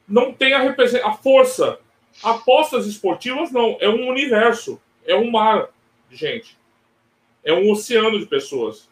[0.08, 1.78] não tem a, a força.
[2.22, 5.68] Apostas esportivas não, é um universo, é um mar
[6.08, 6.56] de gente.
[7.44, 8.88] É um oceano de pessoas.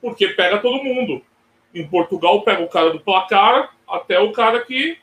[0.00, 1.22] Porque pega todo mundo.
[1.74, 4.98] Em Portugal pega o cara do placar até o cara que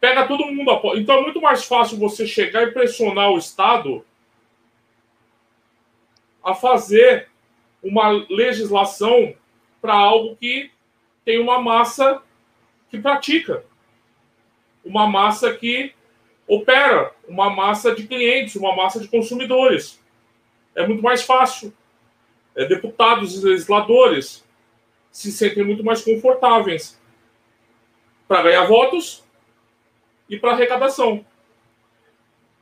[0.00, 0.80] pega todo mundo.
[0.96, 4.04] Então é muito mais fácil você chegar e pressionar o Estado
[6.42, 7.28] a fazer
[7.82, 9.34] uma legislação
[9.80, 10.70] para algo que
[11.24, 12.22] tem uma massa
[12.88, 13.64] que pratica,
[14.84, 15.92] uma massa que
[16.48, 20.02] opera, uma massa de clientes, uma massa de consumidores.
[20.74, 21.72] É muito mais fácil.
[22.56, 24.44] É, deputados e legisladores
[25.12, 27.00] se sentem muito mais confortáveis
[28.26, 29.24] para ganhar votos
[30.30, 31.26] e para arrecadação.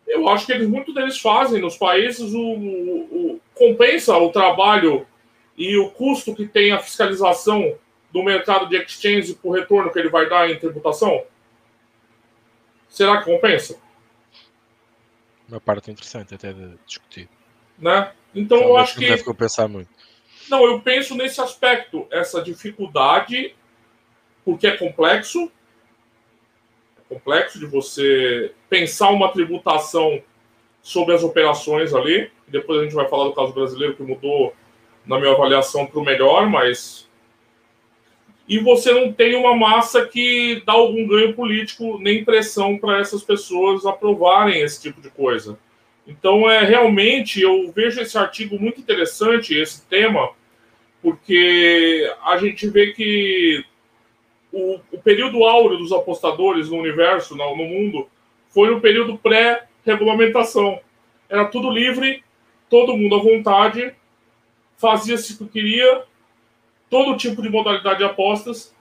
[0.06, 5.06] Eu acho que eles, muito deles fazem nos países o, o, o, compensa o trabalho
[5.56, 7.76] e o custo que tem a fiscalização
[8.10, 11.24] do mercado de exchange por retorno que ele vai dar em tributação?
[12.88, 13.78] Será que compensa?
[15.46, 17.28] Uma parte interessante até de discutir.
[17.78, 18.10] Né?
[18.34, 19.02] Então eu acho que.
[19.02, 19.90] Não deve compensar muito.
[20.48, 23.54] Não, eu penso nesse aspecto, essa dificuldade,
[24.42, 25.52] porque é complexo,
[27.08, 30.22] complexo de você pensar uma tributação
[30.82, 32.30] sobre as operações ali.
[32.46, 34.54] Depois a gente vai falar do caso brasileiro que mudou
[35.06, 37.08] na minha avaliação para o melhor, mas
[38.48, 43.22] e você não tem uma massa que dá algum ganho político nem pressão para essas
[43.22, 45.58] pessoas aprovarem esse tipo de coisa.
[46.06, 50.30] Então é realmente eu vejo esse artigo muito interessante esse tema
[51.02, 53.62] porque a gente vê que
[54.52, 58.08] o, o período áureo dos apostadores no universo, no, no mundo,
[58.48, 60.80] foi o período pré-regulamentação.
[61.28, 62.24] Era tudo livre,
[62.68, 63.94] todo mundo à vontade,
[64.76, 66.04] fazia-se o que queria,
[66.88, 68.74] todo tipo de modalidade de apostas.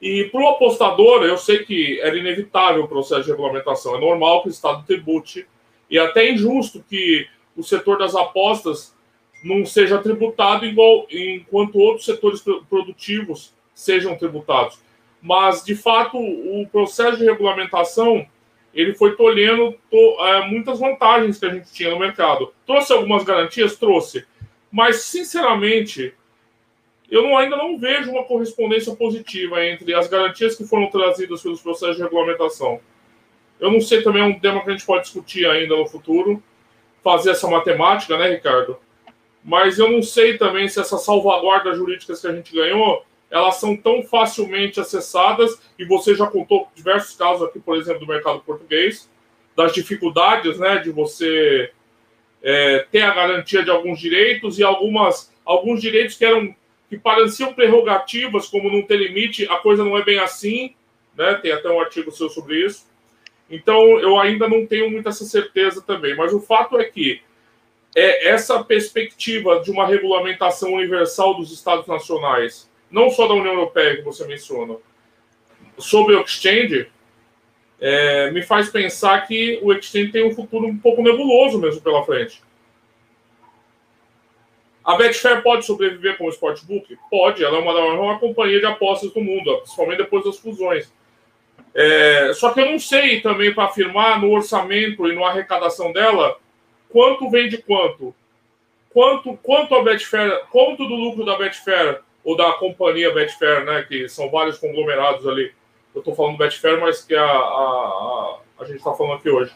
[0.00, 4.42] E para o apostador, eu sei que era inevitável o processo de regulamentação, é normal
[4.42, 5.46] que o Estado tribute,
[5.90, 7.26] e até injusto que
[7.56, 8.94] o setor das apostas
[9.42, 14.78] não seja tributado igual enquanto outros setores produtivos sejam tributados
[15.20, 18.26] mas de fato o processo de regulamentação
[18.74, 22.52] ele foi tolhendo to, é, muitas vantagens que a gente tinha no mercado.
[22.66, 23.76] Trouxe algumas garantias?
[23.76, 24.24] Trouxe.
[24.70, 26.14] Mas, sinceramente,
[27.10, 31.62] eu não, ainda não vejo uma correspondência positiva entre as garantias que foram trazidas pelos
[31.62, 32.80] processos de regulamentação.
[33.58, 36.40] Eu não sei também, é um tema que a gente pode discutir ainda no futuro,
[37.02, 38.78] fazer essa matemática, né, Ricardo?
[39.42, 43.76] Mas eu não sei também se essas salvaguardas jurídicas que a gente ganhou elas são
[43.76, 49.08] tão facilmente acessadas, e você já contou diversos casos aqui, por exemplo, do mercado português,
[49.56, 51.70] das dificuldades né, de você
[52.42, 56.54] é, ter a garantia de alguns direitos e algumas, alguns direitos que eram
[56.88, 60.74] que pareciam prerrogativas, como não ter limite, a coisa não é bem assim,
[61.14, 61.34] né?
[61.34, 62.86] Tem até um artigo seu sobre isso.
[63.50, 67.20] Então, eu ainda não tenho muita essa certeza também, mas o fato é que
[67.94, 73.96] é essa perspectiva de uma regulamentação universal dos estados nacionais não só da União Europeia
[73.96, 74.76] que você menciona,
[75.78, 76.90] sobre o exchange,
[77.80, 82.04] é, me faz pensar que o exchange tem um futuro um pouco nebuloso mesmo pela
[82.04, 82.42] frente.
[84.84, 86.98] A Betfair pode sobreviver como sportbook?
[87.10, 90.90] Pode, ela é uma, uma companhia de apostas do mundo, principalmente depois das fusões.
[91.74, 96.38] É, só que eu não sei também para afirmar no orçamento e na arrecadação dela
[96.88, 98.14] quanto vem de quanto.
[98.90, 104.06] Quanto, quanto a Betfair, quanto do lucro da Betfair ou da companhia Betfair, né, que
[104.06, 105.50] são vários conglomerados ali.
[105.94, 109.50] Eu estou falando Betfair, mas que a, a, a, gente está falando aqui hoje.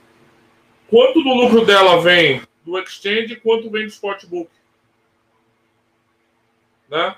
[0.89, 4.51] Quanto do lucro dela vem do exchange, quanto vem do sportbook?
[6.89, 7.15] Né?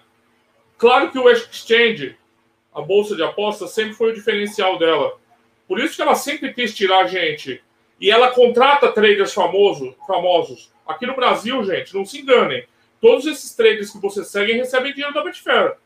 [0.77, 2.17] Claro que o exchange,
[2.75, 5.21] a bolsa de apostas, sempre foi o diferencial dela.
[5.69, 7.63] Por isso que ela sempre quis tirar gente.
[8.01, 10.73] E ela contrata traders famosos, famosos.
[10.85, 12.67] Aqui no Brasil, gente, não se enganem
[13.05, 15.77] todos esses traders que você segue recebem dinheiro da Betfair.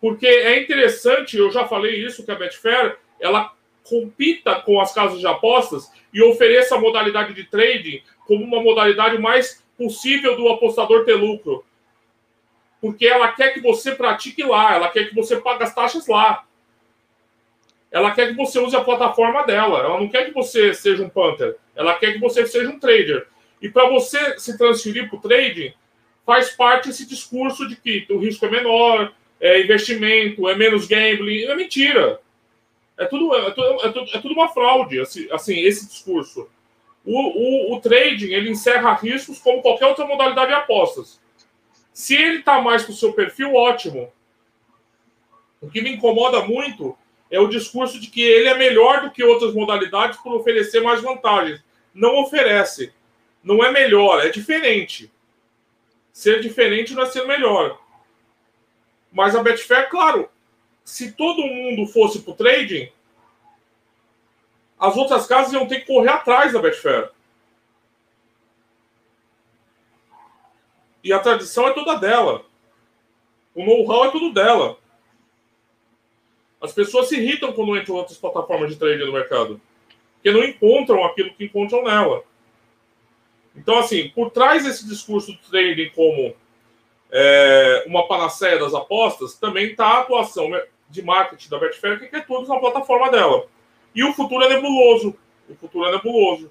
[0.00, 3.52] Porque é interessante, eu já falei isso, que a Betfair, ela
[3.84, 9.16] compita com as casas de apostas e ofereça a modalidade de trading como uma modalidade
[9.18, 11.64] mais possível do apostador ter lucro.
[12.80, 16.46] Porque ela quer que você pratique lá, ela quer que você pague as taxas lá.
[17.92, 19.78] ela quer que você use a plataforma dela.
[19.78, 21.56] Ela não quer que você seja um Panther.
[21.76, 23.29] Ela quer que você seja um trader.
[23.60, 25.72] E para você se transferir para o trading,
[26.24, 31.44] faz parte esse discurso de que o risco é menor, é investimento, é menos gambling.
[31.44, 32.20] É mentira.
[32.96, 36.48] É tudo, é tudo, é tudo, é tudo uma fraude, assim, assim esse discurso.
[37.02, 41.18] O, o, o, trading ele encerra riscos como qualquer outra modalidade de apostas.
[41.94, 44.12] Se ele está mais para o seu perfil, ótimo.
[45.62, 46.96] O que me incomoda muito
[47.30, 51.00] é o discurso de que ele é melhor do que outras modalidades por oferecer mais
[51.00, 51.62] vantagens.
[51.94, 52.92] Não oferece.
[53.42, 55.10] Não é melhor, é diferente.
[56.12, 57.80] Ser diferente não é ser melhor.
[59.10, 60.28] Mas a Betfair, claro,
[60.84, 62.90] se todo mundo fosse para o trading,
[64.78, 67.10] as outras casas iam ter que correr atrás da Betfair.
[71.02, 72.44] E a tradição é toda dela.
[73.54, 74.78] O know-how é tudo dela.
[76.60, 79.60] As pessoas se irritam quando entram outras plataformas de trading no mercado,
[80.14, 82.22] porque não encontram aquilo que encontram nela.
[83.54, 86.34] Então, assim, por trás desse discurso do trading como
[87.10, 90.50] é, uma panaceia das apostas, também está a atuação
[90.88, 93.46] de marketing da Betfair, que quer tudo na plataforma dela.
[93.94, 95.16] E o futuro é nebuloso.
[95.48, 96.50] O futuro é nebuloso.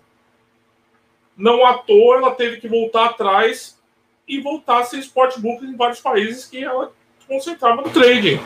[1.36, 3.80] Não à toa ela teve que voltar atrás
[4.28, 6.92] e voltar a ser sportbook em vários países que ela
[7.28, 8.40] concentrava no trading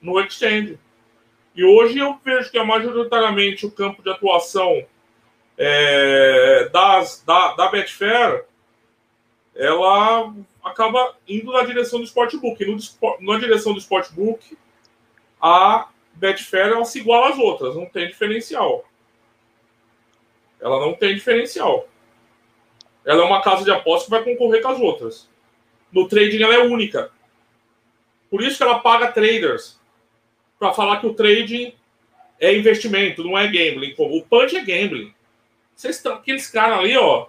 [0.00, 0.78] no exchange.
[1.54, 4.84] E hoje eu vejo que é majoritariamente o campo de atuação
[5.58, 8.44] é, das, da, da Betfair,
[9.56, 12.64] ela acaba indo na direção do Sportbook.
[12.64, 12.76] No,
[13.20, 14.56] na direção do Sportbook,
[15.42, 18.84] a Betfair ela se iguala às outras, não tem diferencial.
[20.60, 21.88] Ela não tem diferencial.
[23.04, 25.28] Ela é uma casa de aposta que vai concorrer com as outras.
[25.90, 27.10] No trading ela é única.
[28.30, 29.80] Por isso que ela paga traders
[30.58, 31.74] para falar que o trading
[32.38, 33.94] é investimento, não é gambling.
[33.96, 35.14] O punch é gambling.
[35.78, 37.26] Vocês estão, aqueles caras ali, ó,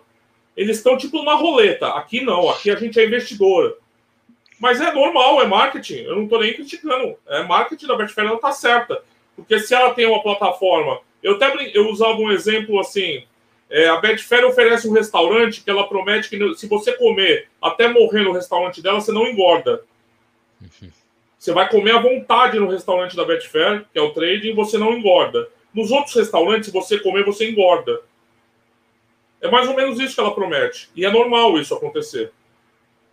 [0.57, 1.89] eles estão tipo numa roleta.
[1.89, 3.77] Aqui não, aqui a gente é investidor.
[4.59, 5.99] Mas é normal, é marketing.
[5.99, 7.15] Eu não estou nem criticando.
[7.27, 9.03] É marketing da Betfair, ela tá certa.
[9.35, 10.99] Porque se ela tem uma plataforma.
[11.21, 13.23] Eu até eu usava um exemplo assim.
[13.69, 18.23] É, a Betfair oferece um restaurante que ela promete que se você comer até morrer
[18.23, 19.83] no restaurante dela, você não engorda.
[20.59, 20.89] Uhum.
[21.37, 24.79] Você vai comer à vontade no restaurante da Betfair, que é o trading, e você
[24.79, 25.47] não engorda.
[25.71, 28.08] Nos outros restaurantes, se você comer, você engorda.
[29.41, 30.89] É mais ou menos isso que ela promete.
[30.95, 32.31] E é normal isso acontecer.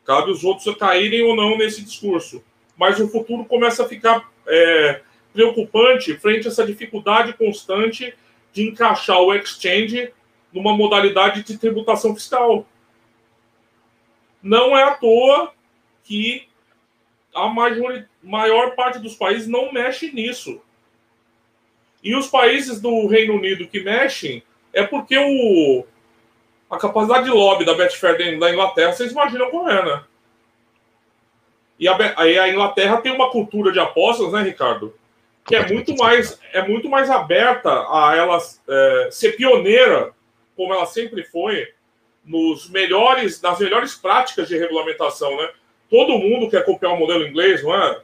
[0.05, 2.43] Cabe os outros caírem ou não nesse discurso.
[2.77, 8.15] Mas o futuro começa a ficar é, preocupante frente a essa dificuldade constante
[8.53, 10.13] de encaixar o exchange
[10.53, 12.67] numa modalidade de tributação fiscal.
[14.43, 15.53] Não é à toa
[16.05, 16.49] que
[17.35, 20.61] a major, maior parte dos países não mexe nisso.
[22.03, 25.85] E os países do Reino Unido que mexem é porque o,
[26.71, 30.05] a capacidade de lobby da Betfair da Inglaterra, vocês imaginam como é, né?
[31.79, 34.95] E a, a Inglaterra tem uma cultura de apostas, né, Ricardo?
[35.45, 40.13] Que é muito mais, é muito mais aberta a ela é, ser pioneira,
[40.57, 41.69] como ela sempre foi,
[42.25, 45.51] nos melhores, nas melhores práticas de regulamentação, né?
[45.91, 48.01] todo mundo quer copiar o modelo inglês, não é?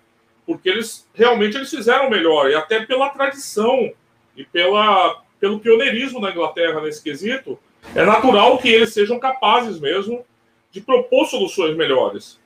[0.46, 3.92] Porque eles realmente eles fizeram melhor, e até pela tradição
[4.37, 7.59] e pela, pelo pioneirismo da Inglaterra nesse quesito,
[7.95, 10.25] é natural que eles sejam capazes mesmo
[10.71, 12.40] de propor soluções melhores.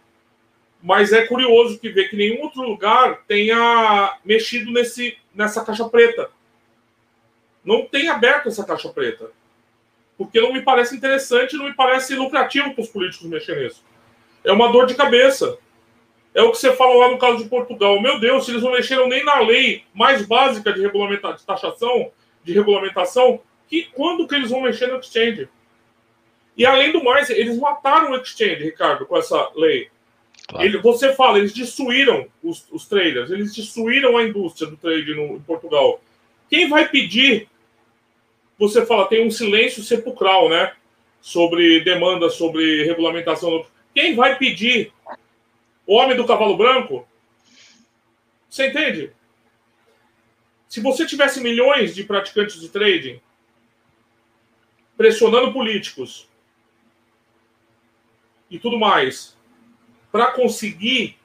[0.82, 6.30] Mas é curioso que ver que nenhum outro lugar tenha mexido nesse, nessa caixa preta.
[7.64, 9.30] Não tem aberto essa caixa preta.
[10.16, 13.84] Porque não me parece interessante, não me parece lucrativo para os políticos mexer nisso
[14.46, 15.58] é uma dor de cabeça.
[16.32, 18.00] É o que você fala lá no caso de Portugal.
[18.00, 22.10] Meu Deus, se eles não mexeram nem na lei mais básica de regulamentação, de taxação,
[22.44, 25.48] de regulamentação, que quando que eles vão mexer no exchange?
[26.56, 29.90] E além do mais, eles mataram o exchange, Ricardo, com essa lei.
[30.48, 30.64] Claro.
[30.64, 35.36] Ele, você fala, eles destruíram os, os, traders, eles destruíram a indústria do trade no,
[35.36, 36.00] em Portugal.
[36.48, 37.48] Quem vai pedir?
[38.58, 40.72] Você fala, tem um silêncio sepulcral, né?
[41.20, 43.66] Sobre demanda, sobre regulamentação.
[43.92, 44.92] Quem vai pedir?
[45.86, 47.06] O homem do cavalo branco?
[48.48, 49.12] Você entende?
[50.68, 53.20] Se você tivesse milhões de praticantes de trading
[54.96, 56.28] pressionando políticos
[58.50, 59.36] e tudo mais
[60.16, 61.18] para conseguir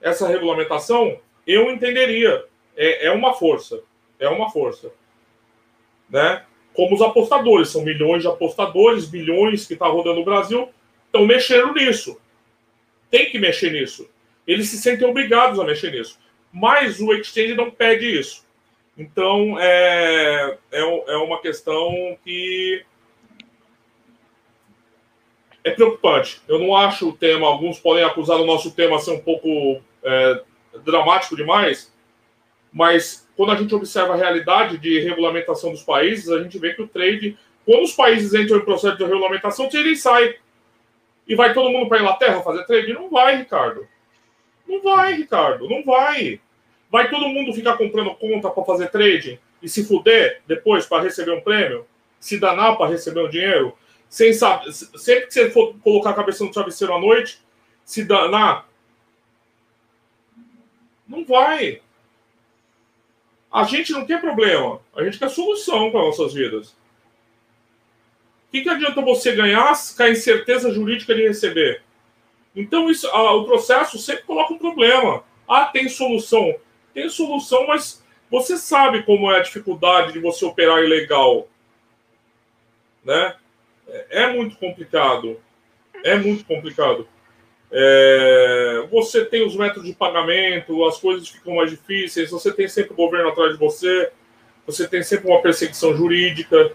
[0.00, 2.46] essa regulamentação, eu entenderia.
[2.74, 3.82] É, é uma força.
[4.18, 4.90] É uma força.
[6.08, 6.44] Né?
[6.72, 10.70] Como os apostadores, são milhões de apostadores, bilhões que está rodando no Brasil
[11.06, 12.18] estão mexendo nisso.
[13.10, 14.08] Tem que mexer nisso.
[14.46, 16.18] Eles se sentem obrigados a mexer nisso.
[16.52, 18.46] Mas o exchange não pede isso.
[19.00, 22.84] Então, é, é, é uma questão que
[25.64, 26.42] é preocupante.
[26.46, 30.42] Eu não acho o tema, alguns podem acusar o nosso tema ser um pouco é,
[30.84, 31.90] dramático demais,
[32.70, 36.82] mas quando a gente observa a realidade de regulamentação dos países, a gente vê que
[36.82, 40.36] o trade, quando os países entram em processo de regulamentação, ele sai.
[41.26, 42.92] E vai todo mundo para a Inglaterra fazer trade?
[42.92, 43.88] Não vai, Ricardo.
[44.68, 45.66] Não vai, Ricardo.
[45.70, 46.38] Não vai.
[46.90, 51.32] Vai todo mundo ficar comprando conta para fazer trading e se fuder depois para receber
[51.32, 51.86] um prêmio?
[52.18, 53.76] Se danar para receber um dinheiro?
[54.08, 57.40] Sem saber, sempre que você for colocar a cabeça no travesseiro à noite,
[57.84, 58.68] se danar.
[61.06, 61.80] Não vai.
[63.52, 64.80] A gente não quer problema.
[64.94, 66.70] A gente quer solução para nossas vidas.
[68.48, 71.82] O que, que adianta você ganhar com a incerteza jurídica de receber?
[72.54, 75.22] Então, isso, a, o processo sempre coloca um problema.
[75.48, 76.52] Ah, tem solução.
[76.94, 81.48] Tem solução, mas você sabe como é a dificuldade de você operar ilegal.
[83.04, 83.34] Né?
[83.88, 85.40] É, é muito complicado.
[86.04, 87.08] É muito complicado.
[87.72, 92.92] É, você tem os métodos de pagamento, as coisas ficam mais difíceis, você tem sempre
[92.92, 94.10] o governo atrás de você,
[94.66, 96.72] você tem sempre uma perseguição jurídica.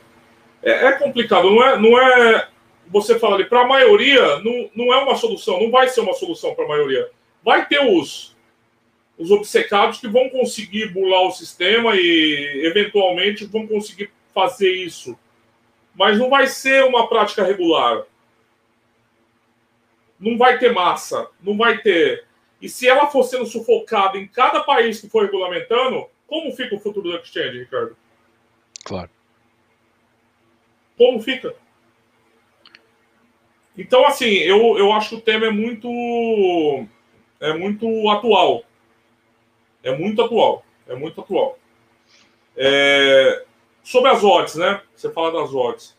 [0.63, 2.49] É, é complicado, não é, não é.
[2.87, 6.13] Você fala ali, para a maioria, não, não é uma solução, não vai ser uma
[6.13, 7.09] solução para a maioria.
[7.43, 8.34] Vai ter os,
[9.17, 15.17] os obcecados que vão conseguir burlar o sistema e, eventualmente, vão conseguir fazer isso
[15.95, 18.03] mas não vai ser uma prática regular.
[20.19, 22.25] Não vai ter massa, não vai ter.
[22.61, 26.79] E se ela for sendo sufocada em cada país que for regulamentando, como fica o
[26.79, 27.95] futuro do exchange, Ricardo?
[28.83, 29.09] Claro.
[30.97, 31.55] Como fica?
[33.77, 36.87] Então, assim, eu, eu acho que o tema é muito
[37.39, 38.63] é muito atual.
[39.85, 40.65] É muito atual.
[40.85, 41.57] É muito atual.
[42.57, 43.45] É,
[43.85, 44.81] Sobre as odds, né?
[44.95, 45.95] Você fala das odds.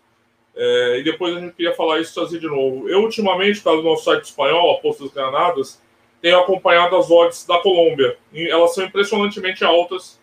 [0.56, 2.88] É, e depois a gente queria falar isso trazer de novo.
[2.88, 5.80] Eu, ultimamente, causa do nosso site espanhol, Apostas Granadas,
[6.20, 8.18] tenho acompanhado as odds da Colômbia.
[8.32, 10.20] E elas são impressionantemente altas.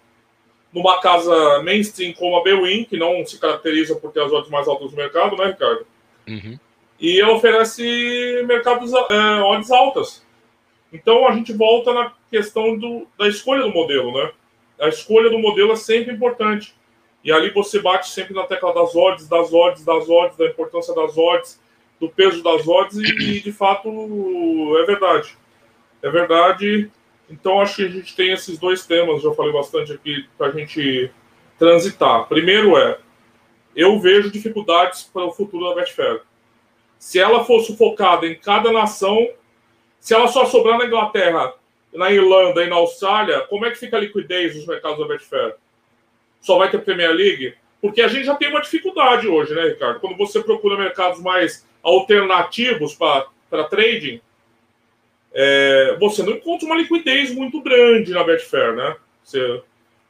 [0.74, 4.68] Numa casa mainstream como a Bewin, que não se caracteriza por ter as odds mais
[4.68, 5.88] altas do mercado, né, Ricardo?
[6.28, 6.60] Uhum.
[7.00, 10.23] E ela oferece mercados é, odds altas.
[10.94, 14.32] Então a gente volta na questão do, da escolha do modelo, né?
[14.80, 16.76] A escolha do modelo é sempre importante.
[17.24, 20.94] E ali você bate sempre na tecla das odds, das odds, das odds, da importância
[20.94, 21.60] das odds,
[22.00, 23.90] do peso das odds, e, de fato
[24.78, 25.36] é verdade.
[26.02, 26.92] É verdade.
[27.30, 30.52] Então acho que a gente tem esses dois temas, já falei bastante aqui, para a
[30.52, 31.10] gente
[31.58, 32.28] transitar.
[32.28, 33.00] Primeiro é,
[33.76, 36.22] eu vejo dificuldades para o futuro da Betfair.
[37.00, 39.28] Se ela for sufocada em cada nação,
[40.04, 41.54] se ela só sobrar na Inglaterra,
[41.94, 45.56] na Irlanda e na Austrália, como é que fica a liquidez dos mercados da Betfair?
[46.42, 47.56] só vai ter Premier League?
[47.82, 50.02] Porque a gente já tem uma dificuldade hoje, né, Ricardo?
[50.02, 54.20] Quando você procura mercados mais alternativos para trading,
[55.34, 58.98] é, você não encontra uma liquidez muito grande na Betfair, né?
[59.24, 59.62] Você,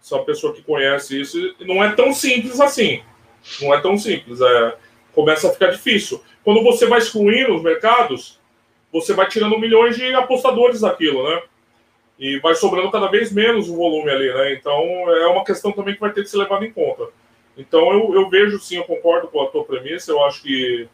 [0.02, 3.04] você é uma pessoa que conhece isso, não é tão simples assim.
[3.62, 4.42] Não é tão simples.
[4.42, 4.76] É,
[5.14, 6.20] começa a ficar difícil.
[6.44, 8.40] Quando você vai excluindo os mercados,
[8.94, 11.42] você vai tirando milhões de apostadores daquilo, né?
[12.24, 14.54] e vai sobrando cada vez menos o volume ali, né?
[14.54, 14.80] Então
[15.14, 17.08] é uma questão também que vai ter que ser levada em conta.
[17.58, 20.88] Então eu, eu vejo sim, eu concordo com a tua premissa, eu acho que.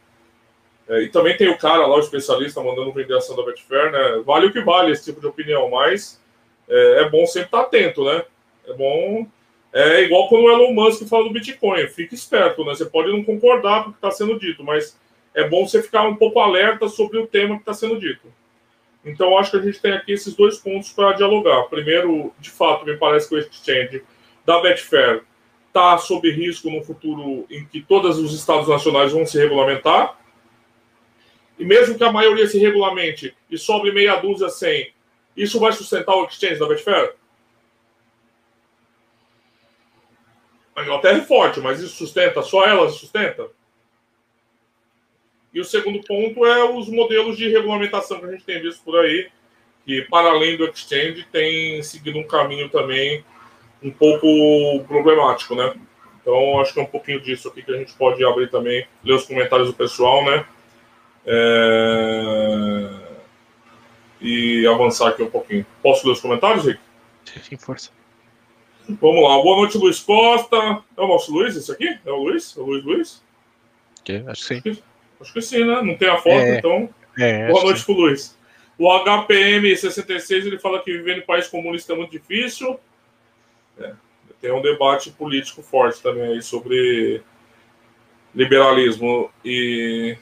[0.87, 4.23] É, e também tem o cara lá, o especialista, mandando vender ação da Betfair, né?
[4.25, 6.19] Vale o que vale esse tipo de opinião, mas
[6.67, 8.23] é, é bom sempre estar atento, né?
[8.67, 9.27] É bom.
[9.71, 12.73] É igual quando o Elon Musk fala do Bitcoin, fique esperto, né?
[12.73, 14.97] Você pode não concordar com o que está sendo dito, mas
[15.39, 18.27] é bom você ficar um pouco alerta sobre o tema que está sendo dito.
[19.05, 21.63] Então, acho que a gente tem aqui esses dois pontos para dialogar.
[21.63, 24.03] Primeiro, de fato, me parece que o exchange
[24.45, 25.23] da Betfair
[25.67, 30.19] está sob risco no futuro em que todos os estados nacionais vão se regulamentar.
[31.57, 34.91] E mesmo que a maioria se regulamente e sobre meia dúzia sem,
[35.35, 37.13] isso vai sustentar o exchange da Betfair?
[40.75, 42.41] A Inglaterra é forte, mas isso sustenta?
[42.41, 43.49] Só ela sustenta?
[45.53, 48.99] E o segundo ponto é os modelos de regulamentação que a gente tem visto por
[48.99, 49.29] aí,
[49.85, 53.23] que, para além do exchange, tem seguido um caminho também
[53.81, 55.73] um pouco problemático, né?
[56.21, 59.13] Então, acho que é um pouquinho disso aqui que a gente pode abrir também, ler
[59.13, 60.45] os comentários do pessoal, né?
[61.25, 62.89] É...
[64.21, 65.65] E avançar aqui um pouquinho.
[65.81, 66.79] Posso ler os comentários, Rick?
[67.41, 67.89] Sim, força.
[68.87, 69.41] Vamos lá.
[69.41, 70.83] Boa noite, Luiz Costa.
[70.97, 71.97] É o nosso Luiz, esse aqui?
[72.05, 72.55] É o Luiz?
[72.57, 73.23] É o Luiz Luiz?
[74.03, 74.23] Que?
[74.27, 74.81] Acho que sim.
[75.19, 75.81] Acho que sim, né?
[75.81, 76.89] Não tem a foto, é, então.
[77.17, 78.37] É, Boa noite pro Luiz.
[78.77, 82.79] O HPM66 ele fala que viver em país comunista é muito difícil.
[83.77, 83.93] É.
[84.41, 87.21] tem um debate político forte também aí sobre
[88.35, 90.17] liberalismo e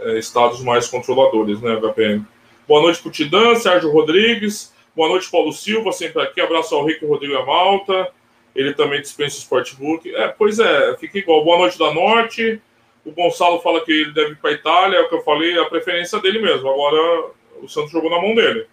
[0.00, 2.24] é, estados mais controladores, né, HPM?
[2.66, 4.72] Boa noite, Putidã, Sérgio Rodrigues.
[4.94, 6.40] Boa noite, Paulo Silva, sempre aqui.
[6.40, 8.10] Abraço ao Rico Rodrigo e a Malta.
[8.54, 10.14] Ele também dispensa o Sportbook.
[10.14, 11.44] É, pois é, fica igual.
[11.44, 12.60] Boa noite da Norte.
[13.08, 15.56] O Gonçalo fala que ele deve ir para a Itália, é o que eu falei,
[15.56, 16.68] é a preferência dele mesmo.
[16.68, 17.30] Agora
[17.62, 18.66] o Santos jogou na mão dele.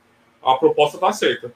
[0.43, 1.53] A proposta está aceita.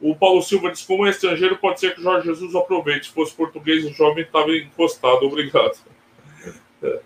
[0.00, 3.06] O Paulo Silva diz: como é estrangeiro, pode ser que o Jorge Jesus aproveite.
[3.06, 5.24] Se fosse português, o jovem estava encostado.
[5.24, 5.78] Obrigado.
[6.82, 7.00] É.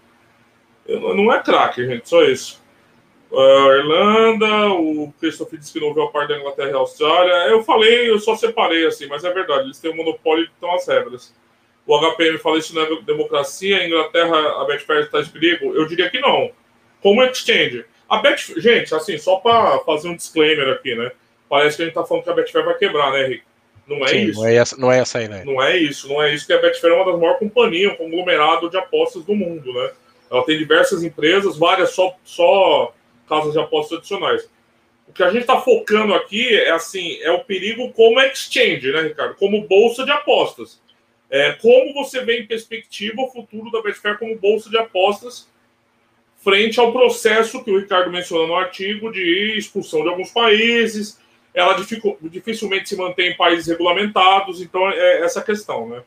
[0.88, 2.64] Não é craque, gente, só isso.
[3.30, 7.50] Uh, Irlanda, o Christopher disse que não viu a parte da Inglaterra e Austrália.
[7.50, 10.74] Eu falei, eu só separei assim, mas é verdade, eles têm um monopólio e estão
[10.74, 11.34] as regras.
[11.86, 15.72] O HPM fala isso não é democracia, a Inglaterra, a Betfair está em perigo?
[15.74, 16.50] Eu diria que não.
[17.00, 17.84] Como exchange.
[18.08, 21.12] A Betfair, gente, assim, só para fazer um disclaimer aqui, né?
[21.48, 23.44] Parece que a gente está falando que a Betfair vai quebrar, né, Henrique?
[23.86, 24.40] Não é Sim, isso.
[24.40, 25.44] Não é, essa, não é essa aí, né?
[25.44, 27.96] Não é isso, não é isso que a Betfair é uma das maiores companhias, um
[27.96, 29.90] conglomerado de apostas do mundo, né?
[30.28, 32.92] Ela tem diversas empresas, várias só, só
[33.28, 34.48] casas de apostas adicionais.
[35.06, 39.02] O que a gente está focando aqui é assim, é o perigo como exchange, né,
[39.02, 39.36] Ricardo?
[39.36, 40.80] Como bolsa de apostas.
[41.30, 45.48] É, como você vê em perspectiva o futuro da Betfair como bolsa de apostas
[46.38, 51.20] frente ao processo que o Ricardo menciona no artigo de expulsão de alguns países,
[51.52, 51.74] ela
[52.22, 56.02] dificilmente se mantém em países regulamentados, então é essa questão, né?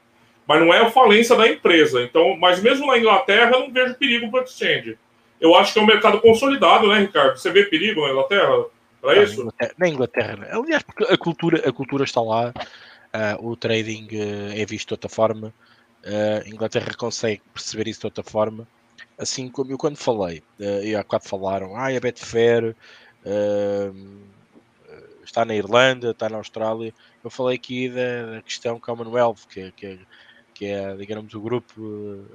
[0.47, 2.01] Mas não é a falência da empresa.
[2.01, 4.97] Então, mas mesmo na Inglaterra, eu não vejo perigo para o exchange
[5.39, 7.38] eu acho que é um mercado consolidado, né, Ricardo?
[7.38, 8.65] Você vê perigo na Inglaterra
[9.01, 9.41] para isso?
[9.41, 10.49] Inglaterra, na Inglaterra, né?
[10.51, 12.53] aliás, porque a cultura, a cultura está lá,
[13.14, 15.53] uh, o trading uh, é visto de outra forma,
[16.01, 18.68] a Inglaterra consegue perceber isso de outra forma.
[19.18, 22.74] Assim como eu quando falei, e há quatro falaram, ah, a Betfair
[25.22, 26.93] está na Irlanda, está na Austrália.
[27.22, 29.99] Eu falei aqui da, da questão Commonwealth, que, que,
[30.53, 32.26] que é, digamos, o grupo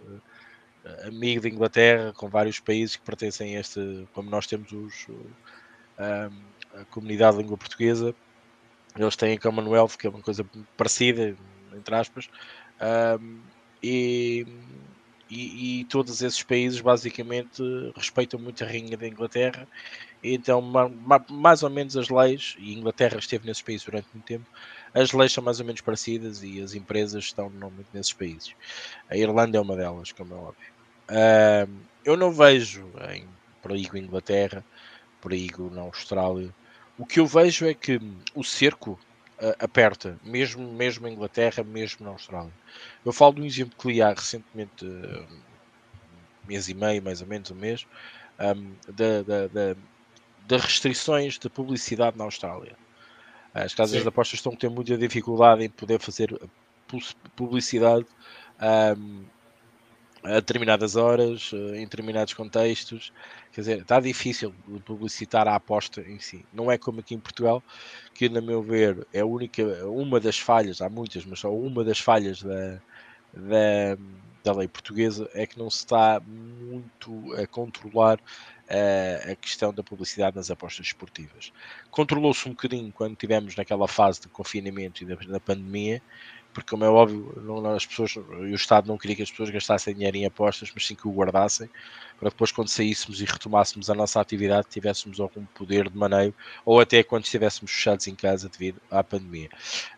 [1.07, 5.07] amigo da Inglaterra, com vários países que pertencem a este, como nós temos os,
[5.99, 6.31] a,
[6.81, 8.15] a comunidade de língua portuguesa,
[8.97, 10.45] eles têm Commonwealth, que é uma coisa
[10.77, 11.37] parecida,
[11.75, 12.29] entre aspas,
[13.21, 13.41] um,
[13.83, 14.47] e,
[15.29, 17.63] e, e, todos esses países basicamente
[17.97, 19.67] respeitam muito a Rainha da Inglaterra,
[20.23, 24.25] então ma, ma, mais ou menos as leis, e Inglaterra esteve nesses países durante muito
[24.25, 24.47] tempo,
[24.95, 28.55] as leis são mais ou menos parecidas e as empresas estão normalmente nesses países.
[29.11, 30.75] A Irlanda é uma delas, como é óbvio.
[31.11, 31.71] Uh,
[32.05, 33.27] eu não vejo em
[33.63, 34.65] perigo Inglaterra,
[35.21, 36.55] perigo na Austrália.
[36.99, 38.01] O que eu vejo é que
[38.35, 38.99] o cerco
[39.41, 42.53] uh, aperta, mesmo, mesmo em Inglaterra, mesmo na Austrália.
[43.05, 45.27] Eu falo de um exemplo que li há recentemente, uh,
[46.45, 47.87] um mês e meio, mais ou menos um mês,
[48.39, 49.77] um, da, da, da,
[50.47, 52.77] das restrições de publicidade na Austrália.
[53.53, 54.03] As casas Sim.
[54.03, 56.37] de apostas estão a ter muita dificuldade em poder fazer
[57.37, 58.05] publicidade
[58.99, 59.25] um,
[60.25, 63.13] a determinadas horas, em determinados contextos.
[63.55, 64.53] Quer dizer, está difícil
[64.85, 66.45] publicitar a aposta em si.
[66.53, 67.63] Não é como aqui em Portugal,
[68.13, 71.85] que, na meu ver, é a única, uma das falhas, há muitas, mas só uma
[71.85, 72.81] das falhas da,
[73.33, 73.97] da,
[74.43, 79.85] da lei portuguesa é que não se está muito a controlar uh, a questão da
[79.85, 81.53] publicidade nas apostas esportivas.
[81.93, 86.03] Controlou-se um bocadinho quando tivemos naquela fase de confinamento e da, da pandemia,
[86.55, 89.93] porque como é óbvio, não, as pessoas, o Estado não queria que as pessoas gastassem
[89.93, 91.69] dinheiro em apostas, mas sim que o guardassem,
[92.19, 96.33] para depois quando saíssemos e retomássemos a nossa atividade, tivéssemos algum poder de maneio,
[96.65, 99.51] ou até quando estivéssemos fechados em casa devido à pandemia.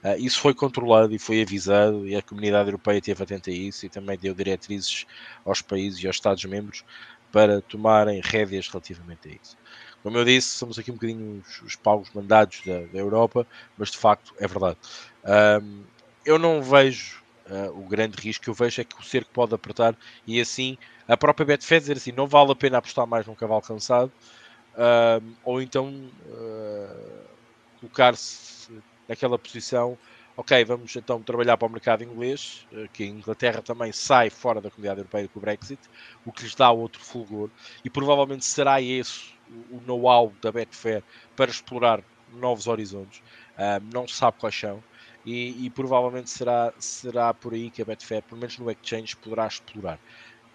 [0.03, 3.85] Uh, isso foi controlado e foi avisado, e a comunidade europeia esteve atenta a isso,
[3.85, 5.07] e também deu diretrizes
[5.45, 6.85] aos países e aos Estados-membros
[7.31, 9.59] para tomarem rédeas relativamente a isso.
[10.03, 13.47] Como eu disse, somos aqui um bocadinho os, os paus mandados da, da Europa,
[13.77, 14.79] mas de facto é verdade.
[15.63, 15.83] Um,
[16.27, 19.97] eu não vejo uh, o grande risco, eu vejo é que o cerco pode apertar
[20.27, 23.63] e assim a própria Betfair dizer assim, não vale a pena apostar mais num cavalo
[23.63, 24.13] cansado,
[24.75, 25.89] uh, ou então
[26.27, 27.23] uh,
[27.79, 28.73] colocar-se
[29.09, 29.97] naquela posição,
[30.37, 34.69] ok, vamos então trabalhar para o mercado inglês, que a Inglaterra também sai fora da
[34.69, 35.81] comunidade europeia com o Brexit,
[36.25, 37.49] o que lhes dá outro fulgor,
[37.85, 39.31] e provavelmente será esse
[39.71, 41.05] o know-how da Betfair
[41.37, 42.03] para explorar
[42.33, 43.23] novos horizontes,
[43.95, 44.83] não se sabe quais são,
[45.27, 49.47] e, e, provavelmente será, será por aí que a Betfair, pelo menos no Exchange, poderá
[49.49, 49.99] explorar.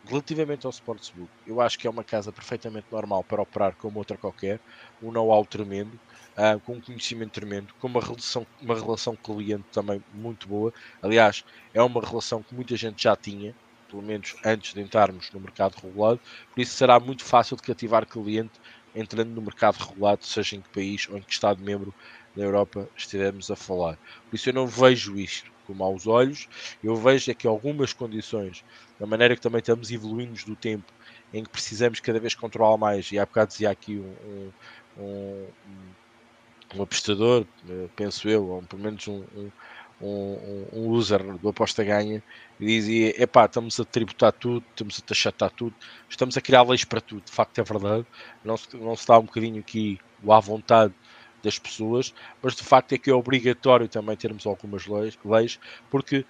[0.06, 4.18] Relativamente ao Sportsbook, eu acho que é uma casa perfeitamente normal para operar como outra
[4.18, 4.60] qualquer,
[5.04, 6.00] um know-how tremendo,
[6.38, 10.74] uh, com um conhecimento tremendo, com uma relação, uma relação cliente também muito boa.
[11.02, 11.44] Aliás,
[11.74, 13.54] é uma relação que muita gente já tinha,
[13.90, 16.20] pelo menos antes de entrarmos no mercado regulado,
[16.56, 18.54] por isso será muito fácil de cativar cliente
[18.96, 21.94] entrando no mercado regulado, seja em que país ou em que Estado-membro
[22.36, 23.98] da Europa estivemos a falar.
[24.30, 26.48] Por isso eu não vejo isto com maus olhos.
[26.84, 28.64] Eu vejo é que algumas condições,
[29.00, 30.92] da maneira que também estamos evoluindo do tempo,
[31.34, 34.52] em que precisamos cada vez controlar mais, e há bocado dizia aqui um,
[34.98, 35.48] um, um,
[36.76, 39.24] um apostador, eh, penso eu, ou pelo menos um,
[40.02, 42.22] um, um, user do aposta ganha
[42.60, 45.76] e dizia: epá, estamos a tributar tudo, estamos a taxatar tudo,
[46.10, 47.24] estamos a criar leis para tudo.
[47.24, 48.06] De facto, é verdade,
[48.44, 50.94] não se, não se dá um bocadinho aqui o à vontade
[51.44, 56.26] das pessoas, mas de facto é que é obrigatório também termos algumas leis, leis porque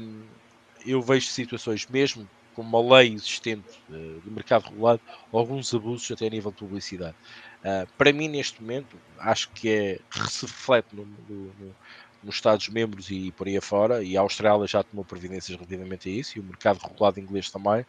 [0.00, 0.22] um,
[0.86, 5.00] eu vejo situações, mesmo com uma lei existente uh, do mercado regulado,
[5.30, 7.14] alguns abusos até a nível de publicidade.
[7.60, 11.74] Uh, para mim, neste momento, acho que é, se reflete no, no, no
[12.22, 16.36] nos Estados-membros e por aí afora, e a Austrália já tomou providências relativamente a isso,
[16.36, 17.84] e o mercado regulado inglês também,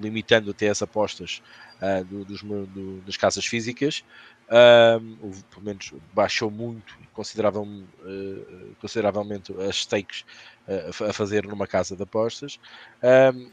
[0.00, 1.42] limitando até as apostas
[1.80, 4.04] uh, do, dos, do, das casas físicas,
[4.48, 7.66] uh, pelo menos baixou muito, consideravel,
[8.80, 10.24] consideravelmente as stakes
[11.08, 12.58] a fazer numa casa de apostas,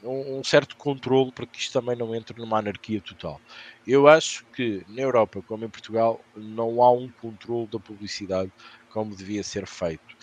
[0.03, 3.41] um, um certo controle para que isto também não entre numa anarquia total.
[3.85, 8.51] Eu acho que na Europa, como em Portugal, não há um controle da publicidade
[8.91, 10.15] como devia ser feito.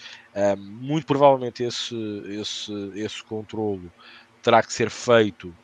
[0.58, 1.94] Muito provavelmente esse,
[2.28, 3.90] esse, esse controlo
[4.42, 5.54] terá que ser feito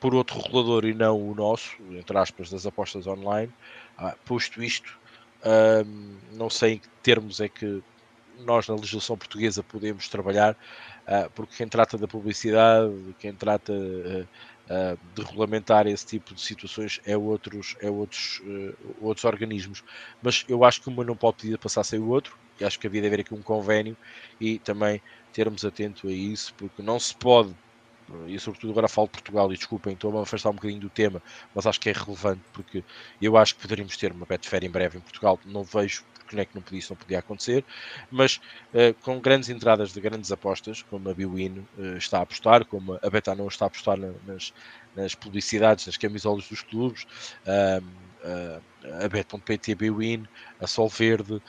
[0.00, 3.52] por outro regulador e não o nosso, entre aspas, das apostas online.
[3.98, 4.98] Uh, posto isto,
[6.32, 7.82] não sei em que termos é que
[8.38, 13.72] nós na legislação portuguesa podemos trabalhar, uh, porque quem trata da publicidade, quem trata
[14.70, 19.82] uh, de regulamentar esse tipo de situações é outros, é outros, uh, outros organismos.
[20.22, 22.86] Mas eu acho que uma não pode pedir passar sem o outro, e acho que
[22.86, 23.96] havia de haver aqui um convênio
[24.40, 25.00] e também
[25.32, 27.54] termos atento a isso, porque não se pode,
[28.26, 31.22] e sobretudo agora falo de Portugal, e desculpem, estou a afastar um bocadinho do tema,
[31.54, 32.82] mas acho que é relevante, porque
[33.20, 36.04] eu acho que poderíamos ter uma Betfair em breve em Portugal, não vejo
[36.34, 37.64] não é que não podia, isso não podia acontecer,
[38.10, 38.36] mas
[38.74, 42.98] uh, com grandes entradas de grandes apostas, como a Biwin uh, está a apostar, como
[43.02, 44.52] a Betano está a apostar na, nas,
[44.96, 47.06] nas publicidades, nas camisolas dos clubes,
[47.46, 50.26] a Bet.pt Biwin,
[50.60, 51.40] a Sol Verde,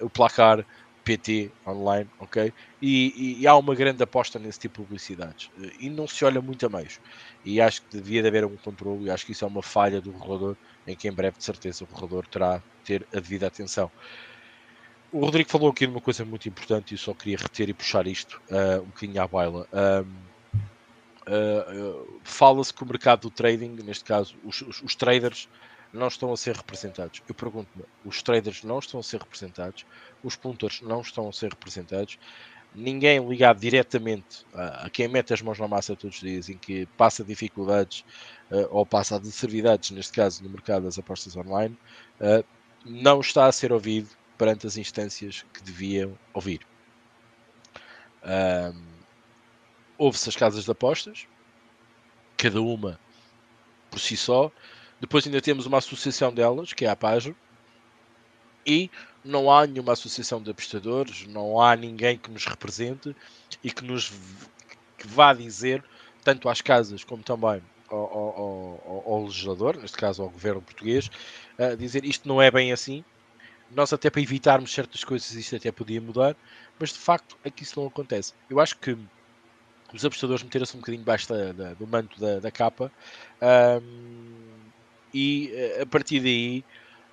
[0.00, 0.64] o Placar,
[1.04, 2.52] PT online, ok?
[2.80, 6.64] E, e, há uma grande aposta nesse tipo de publicidades e não se olha muito
[6.64, 6.98] a meios.
[7.44, 10.00] E acho que devia de haver um controle e acho que isso é uma falha
[10.00, 10.56] do regulador
[10.86, 13.90] em que em breve, de certeza, o regulador terá ter a devida atenção.
[15.12, 17.72] O Rodrigo falou aqui de uma coisa muito importante e eu só queria reter e
[17.72, 19.68] puxar isto uh, um bocadinho à baila.
[19.72, 20.34] Uh,
[22.22, 25.48] Fala-se que o mercado do trading, neste caso, os, os, os traders
[25.92, 27.22] não estão a ser representados.
[27.28, 29.86] Eu pergunto-me, os traders não estão a ser representados,
[30.22, 32.18] os punters não estão a ser representados,
[32.74, 36.58] ninguém ligado diretamente a, a, quem mete as mãos na massa todos os dias, em
[36.58, 38.04] que passa dificuldades
[38.50, 41.78] uh, ou passa adversidades, neste caso no mercado das apostas online,
[42.20, 42.44] uh,
[42.84, 46.60] não está a ser ouvido perante as instâncias que deviam ouvir.
[48.24, 48.94] Um,
[49.96, 51.26] Houve-se as casas de apostas,
[52.36, 52.98] cada uma
[53.90, 54.50] por si só.
[55.00, 57.34] Depois ainda temos uma associação delas, que é a Pajo,
[58.66, 58.90] e
[59.24, 63.14] não há nenhuma associação de apostadores, não há ninguém que nos represente
[63.62, 64.10] e que nos
[64.98, 65.84] que vá dizer,
[66.24, 67.62] tanto às casas como também
[67.94, 71.10] ao, ao, ao, legislador, neste caso ao governo português,
[71.58, 73.04] uh, dizer isto não é bem assim.
[73.70, 76.36] Nós até para evitarmos certas coisas isto até podia mudar,
[76.78, 78.32] mas de facto aqui isso não acontece.
[78.48, 78.96] Eu acho que
[79.92, 82.90] os apostadores meteram-se um bocadinho debaixo da, da, do manto da, da capa
[83.80, 84.44] um,
[85.12, 86.64] e eh, a partir daí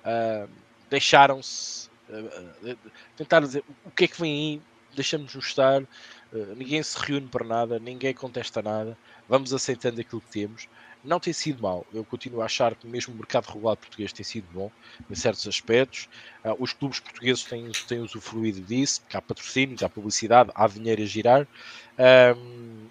[0.04, 0.50] uh,
[0.90, 2.76] deixaram-se uh,
[3.16, 4.62] tentar dizer o que é que vem aí,
[4.96, 5.84] deixamos-nos estar,
[6.56, 8.96] ninguém se reúne para nada, ninguém contesta nada,
[9.28, 10.68] vamos aceitando aquilo que temos
[11.04, 11.86] não tem sido mal.
[11.92, 14.70] Eu continuo a achar que mesmo o mercado regulado português tem sido bom
[15.10, 16.08] em certos aspectos.
[16.44, 21.06] Uh, os clubes portugueses têm, têm usufruído disso, há patrocínios, há publicidade, há dinheiro a
[21.06, 21.48] girar.
[22.36, 22.86] Um,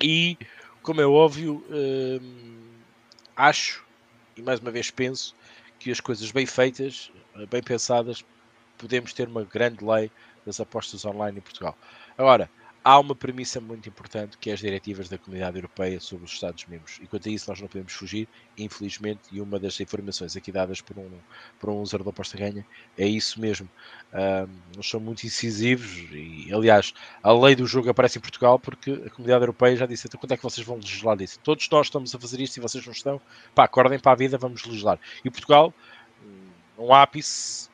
[0.00, 0.38] e,
[0.82, 2.60] como é óbvio, um,
[3.34, 3.84] acho,
[4.36, 5.34] e mais uma vez penso,
[5.78, 7.10] que as coisas bem feitas,
[7.50, 8.24] bem pensadas,
[8.78, 10.10] podemos ter uma grande lei
[10.44, 11.76] das apostas online em Portugal.
[12.18, 12.50] Agora,
[12.86, 17.00] há uma premissa muito importante que é as diretivas da Comunidade Europeia sobre os Estados-membros.
[17.02, 20.80] E quanto a isso, nós não podemos fugir, infelizmente, e uma das informações aqui dadas
[20.80, 21.10] por um,
[21.58, 22.64] por um usuário da aposta ganha
[22.96, 23.68] é isso mesmo.
[24.76, 26.94] Nós somos muito incisivos e, aliás,
[27.24, 30.32] a lei do jogo aparece em Portugal porque a Comunidade Europeia já disse: então, quando
[30.32, 31.40] é que vocês vão legislar disso?
[31.42, 33.20] Todos nós estamos a fazer isto e vocês não estão.
[33.52, 34.98] Pá, acordem para a vida, vamos legislar.
[35.24, 35.74] E Portugal,
[36.78, 37.68] um ápice,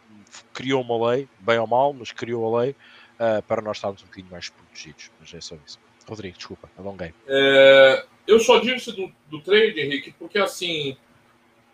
[0.55, 2.74] criou uma lei, bem ou mal, mas criou a lei
[3.22, 5.10] uh, para nós estarmos um bocadinho mais protegidos.
[5.20, 5.78] Mas é só isso.
[6.08, 7.14] Rodrigo, desculpa, alonguei.
[7.28, 10.96] É, eu só disse do, do trade, Henrique, porque assim,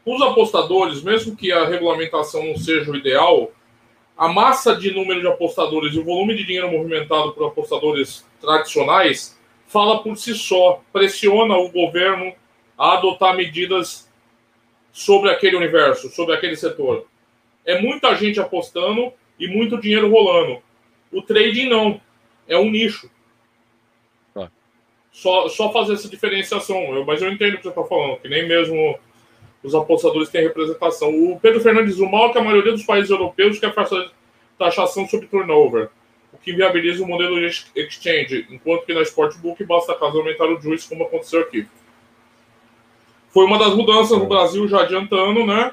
[0.05, 3.51] os apostadores, mesmo que a regulamentação não seja o ideal,
[4.17, 9.39] a massa de número de apostadores e o volume de dinheiro movimentado por apostadores tradicionais
[9.67, 12.35] fala por si só, pressiona o governo
[12.77, 14.11] a adotar medidas
[14.93, 17.07] sobre aquele universo, sobre aquele setor.
[17.65, 20.61] É muita gente apostando e muito dinheiro rolando.
[21.13, 22.01] O trading não,
[22.47, 23.11] é um nicho.
[24.35, 24.51] Tá.
[25.13, 26.77] Só, só fazer essa diferenciação.
[26.95, 28.99] Eu, mas eu entendo o que você está falando, que nem mesmo
[29.63, 31.11] os apostadores têm representação.
[31.11, 34.11] O Pedro Fernandes, o mal é que a maioria dos países europeus quer fazer
[34.59, 35.89] taxação sobre turnover,
[36.33, 37.47] o que inviabiliza o modelo de
[37.77, 41.67] exchange, enquanto que na Sportbook basta caso aumentar o juice, como aconteceu aqui.
[43.31, 45.73] Foi uma das mudanças no Brasil, já adiantando, né?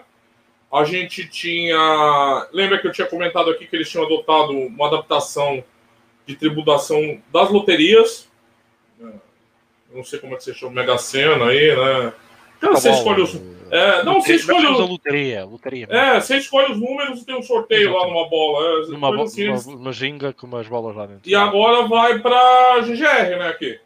[0.76, 2.48] A gente tinha.
[2.52, 5.64] Lembra que eu tinha comentado aqui que eles tinham adotado uma adaptação
[6.26, 8.30] de tributação das loterias.
[9.94, 12.14] Não sei como é que você chama, Mega Sena aí, né?
[12.60, 13.36] Tá você escolhe os.
[13.72, 14.68] É, não, você escolhe.
[14.68, 15.88] Usa loteria, loteria.
[15.90, 18.84] É, você escolhe os números e tem um sorteio lá numa bola.
[18.84, 21.30] É, numa, bo assim, uma, uma ginga com umas bolas lá dentro.
[21.30, 23.48] E agora vai pra GGR, né?
[23.48, 23.80] Aqui.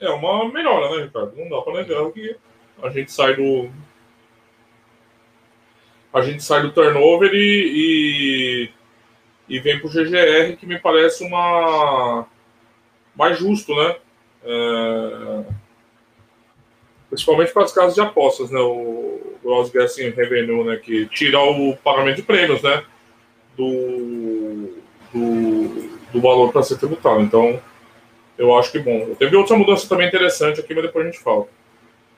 [0.00, 1.36] É uma melhora, né, Ricardo?
[1.36, 2.36] Não dá pra negar que
[2.82, 3.70] a gente sai do.
[6.14, 8.70] A gente sai do turnover e,
[9.48, 12.26] e, e vem pro GGR, que me parece uma.
[13.14, 13.96] mais justo, né?
[14.44, 15.64] É
[17.14, 18.58] principalmente para as casas de apostas, né?
[18.58, 20.76] O Gross Guessing Revenue, né?
[20.76, 22.84] Que tira o pagamento de prêmios, né?
[23.56, 24.74] Do,
[25.12, 27.20] do, do valor para ser tributado.
[27.20, 27.60] Então,
[28.36, 29.14] eu acho que bom.
[29.14, 31.46] Teve outra mudança também interessante aqui, mas depois a gente fala.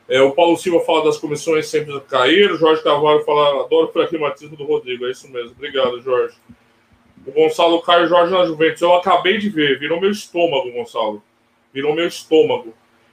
[0.09, 2.53] É, o Paulo Silva fala das comissões sempre cair.
[2.53, 5.07] O Jorge Carvalho fala, adoro o pragmatismo do Rodrigo.
[5.07, 5.51] É isso mesmo.
[5.51, 6.37] Obrigado, Jorge.
[7.27, 8.81] O Gonçalo Caio Jorge na Juventus.
[8.81, 9.79] Eu acabei de ver.
[9.81, 11.23] Virou meu estômago, Gonçalo.
[11.75, 12.73] Virou meu estômago.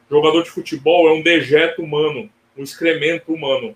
[0.10, 3.76] Jogador de futebol é um dejeto humano, um excremento humano.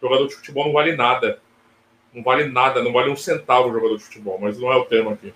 [0.00, 1.40] Jogador de futebol não vale nada.
[2.14, 5.12] Não vale nada, não vale um centavo jogador de futebol, mas não é o tema
[5.12, 5.34] aqui.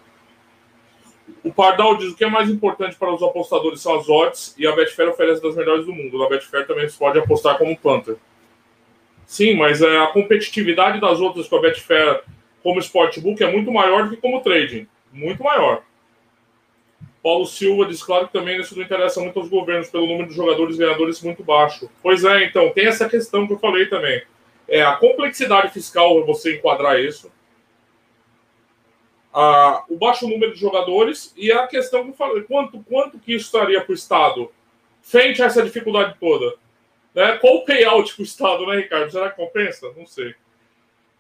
[1.44, 4.66] O Pardal diz o que é mais importante para os apostadores são as odds e
[4.66, 6.18] a Betfair oferece das melhores do mundo.
[6.18, 8.16] Na Betfair também se pode apostar como Panther.
[9.26, 12.22] Sim, mas é, a competitividade das outras com a Betfair
[12.62, 14.86] como Sportbook é muito maior do que como trading.
[15.12, 15.82] Muito maior.
[17.22, 20.34] Paulo Silva diz claro que também isso não interessa muito aos governos pelo número de
[20.34, 21.88] jogadores ganhadores muito baixo.
[22.02, 24.22] Pois é, então, tem essa questão que eu falei também.
[24.68, 27.30] É a complexidade fiscal, você enquadrar isso.
[29.32, 33.34] A, o baixo número de jogadores e a questão que eu falei, quanto, quanto que
[33.34, 34.52] isso estaria para o Estado
[35.00, 36.54] frente a essa dificuldade toda?
[37.14, 37.38] Né?
[37.38, 39.10] Qual o payout para o Estado, né, Ricardo?
[39.10, 39.92] Será que compensa?
[39.96, 40.34] Não sei.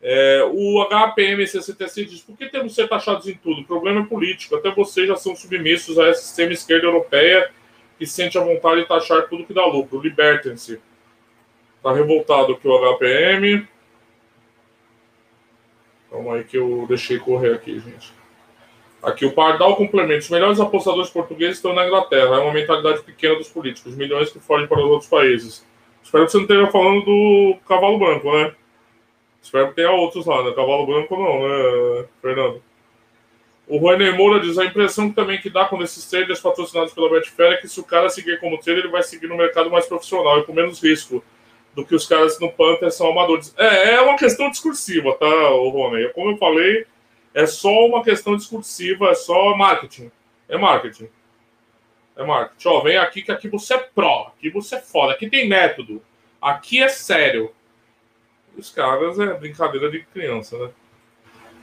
[0.04, 3.60] É, o HPM 66 diz: por que temos que ser taxados em tudo?
[3.60, 4.56] O problema é político.
[4.56, 7.50] Até vocês já são submissos a essa sistema esquerda europeia
[7.98, 10.00] que sente a vontade de taxar tudo que dá lucro.
[10.00, 10.80] Libertem-se.
[11.76, 13.68] Está revoltado aqui o HPM.
[16.12, 18.12] Calma aí que eu deixei correr aqui, gente.
[19.02, 20.18] Aqui o Pardal complementa.
[20.18, 22.36] Os melhores apostadores portugueses estão na Inglaterra.
[22.36, 23.96] É uma mentalidade pequena dos políticos.
[23.96, 25.66] Milhões que fogem para os outros países.
[26.02, 28.54] Espero que você não esteja falando do cavalo branco, né?
[29.42, 30.52] Espero que tenha outros lá, né?
[30.52, 32.62] Cavalo branco não, né, Fernando?
[33.66, 37.54] O Rony Moura diz a impressão também que dá quando esses traders patrocinados pela Betfair
[37.54, 40.40] é que se o cara seguir como trader, ele vai seguir no mercado mais profissional
[40.40, 41.24] e com menos risco
[41.74, 43.54] do que os caras no Panther são amadores.
[43.56, 46.12] É, é uma questão discursiva, tá, Rony?
[46.12, 46.86] Como eu falei,
[47.34, 50.10] é só uma questão discursiva, é só marketing.
[50.48, 51.08] É marketing.
[52.16, 52.68] É marketing.
[52.68, 56.02] Ó, vem aqui que aqui você é pró, aqui você é foda, aqui tem método,
[56.40, 57.52] aqui é sério.
[58.56, 60.70] Os caras é brincadeira de criança, né?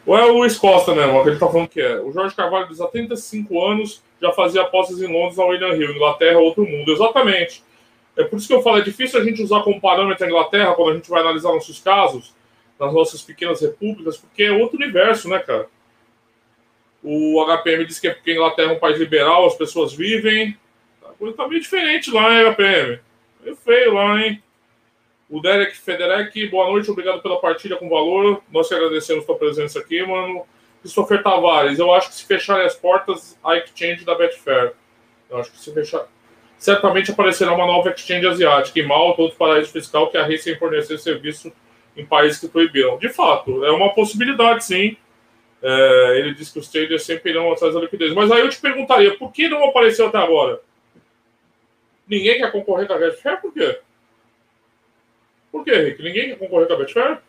[0.05, 1.99] Ou é o Luiz Costa mesmo, que ele tá falando que é.
[1.99, 6.39] O Jorge Carvalho há 35 anos já fazia apostas em Londres na William Hill, Inglaterra,
[6.39, 6.91] outro mundo.
[6.91, 7.63] Exatamente.
[8.19, 10.75] É por isso que eu falo, é difícil a gente usar como parâmetro a Inglaterra
[10.75, 12.35] quando a gente vai analisar nossos casos,
[12.77, 15.69] nas nossas pequenas repúblicas, porque é outro universo, né, cara?
[17.01, 20.57] O HPM diz que é porque a Inglaterra é um país liberal, as pessoas vivem.
[21.01, 22.99] A coisa tá meio diferente lá, hein, HPM?
[23.41, 24.43] Meio feio lá, hein?
[25.29, 28.43] O Derek Federec, boa noite, obrigado pela partilha com valor.
[28.51, 30.45] Nós que agradecemos sua presença aqui, mano.
[30.81, 34.73] Christopher Tavares, eu acho que se fecharem as portas, a exchange da Betfair.
[35.29, 36.05] Eu acho que se fechar.
[36.59, 41.51] Certamente aparecerá uma nova exchange asiática, em Malta, outro paraíso fiscal que arrisquem fornecer serviço
[41.95, 42.97] em países que proibiram.
[42.97, 44.97] De fato, é uma possibilidade, sim.
[45.61, 48.13] É, ele diz que os traders sempre irão atrás da liquidez.
[48.13, 50.61] Mas aí eu te perguntaria, por que não apareceu até agora?
[52.05, 53.39] Ninguém quer concorrer com a Betfair?
[53.39, 53.79] Por quê?
[55.49, 56.03] Por quê, Rick?
[56.03, 57.19] Ninguém quer concorrer com a Betfair?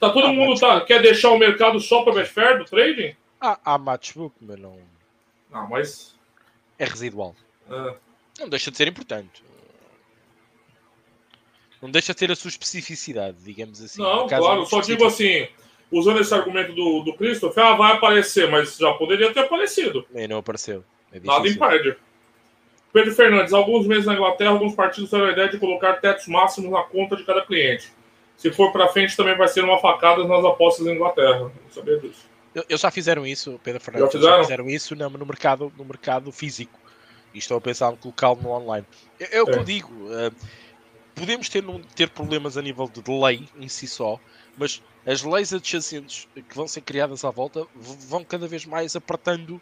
[0.00, 3.14] Tá todo ah, mundo tá, quer deixar o mercado só para Betfair do trading?
[3.40, 4.78] Ah, há matchbook, mas não.
[5.50, 6.18] Não, mas.
[6.78, 7.34] É residual.
[7.70, 8.05] É.
[8.38, 9.42] Não deixa de ser importante.
[11.80, 14.00] Não deixa de ter a sua especificidade, digamos assim.
[14.00, 15.46] Não, claro, só digo assim.
[15.90, 20.06] usando esse argumento do, do Christopher, ah, vai aparecer, mas já poderia ter aparecido.
[20.14, 20.84] E não apareceu.
[21.12, 21.96] É Nada impede.
[22.92, 26.70] Pedro Fernandes, alguns meses na Inglaterra, alguns partidos tiveram a ideia de colocar tetos máximos
[26.70, 27.92] na conta de cada cliente.
[28.36, 31.40] Se for para frente, também vai ser uma facada nas apostas na Inglaterra.
[31.40, 32.26] Não sabia disso.
[32.54, 34.12] Eles já fizeram isso, Pedro Fernandes.
[34.12, 36.78] Já fizeram, já fizeram isso no, no, mercado, no mercado físico.
[37.36, 38.86] E estão a pensar em colocá-lo no online.
[39.20, 39.58] É, é o que é.
[39.58, 39.92] eu digo.
[39.92, 40.34] Uh,
[41.14, 41.62] podemos ter,
[41.94, 44.18] ter problemas a nível de lei em si só,
[44.56, 49.60] mas as leis adjacentes que vão ser criadas à volta vão cada vez mais apertando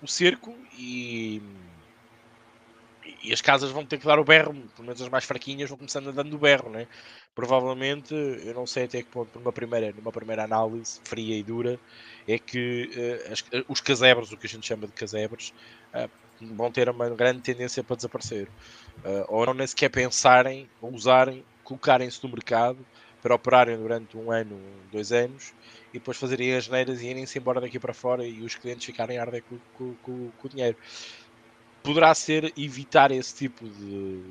[0.00, 1.42] o cerco e,
[3.22, 5.76] e as casas vão ter que dar o berro, pelo menos as mais fraquinhas vão
[5.76, 6.88] começando a dando o berro, né?
[7.34, 11.78] Provavelmente, eu não sei até que ponto, numa primeira, numa primeira análise fria e dura,
[12.26, 12.90] é que
[13.28, 15.52] uh, as, os casebres, o que a gente chama de casebres,
[15.94, 16.23] uh,
[16.54, 18.48] vão ter uma grande tendência para desaparecer.
[19.04, 22.78] Uh, ou não nem sequer pensarem, usarem, colocarem-se no mercado
[23.22, 24.60] para operarem durante um ano,
[24.92, 25.54] dois anos
[25.94, 29.16] e depois fazerem as neiras e irem-se embora daqui para fora e os clientes ficarem
[29.16, 30.76] a arder com, com, com, com o dinheiro.
[31.82, 34.22] Poderá ser evitar esse tipo de,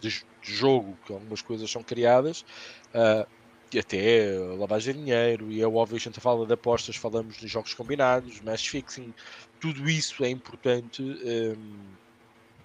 [0.00, 2.44] de, jogo que algumas coisas são criadas.
[2.94, 3.26] Uh,
[3.78, 7.74] até lavagem de dinheiro, e é óbvio, a gente fala de apostas, falamos de jogos
[7.74, 9.12] combinados, match fixing,
[9.60, 11.74] tudo isso é importante um,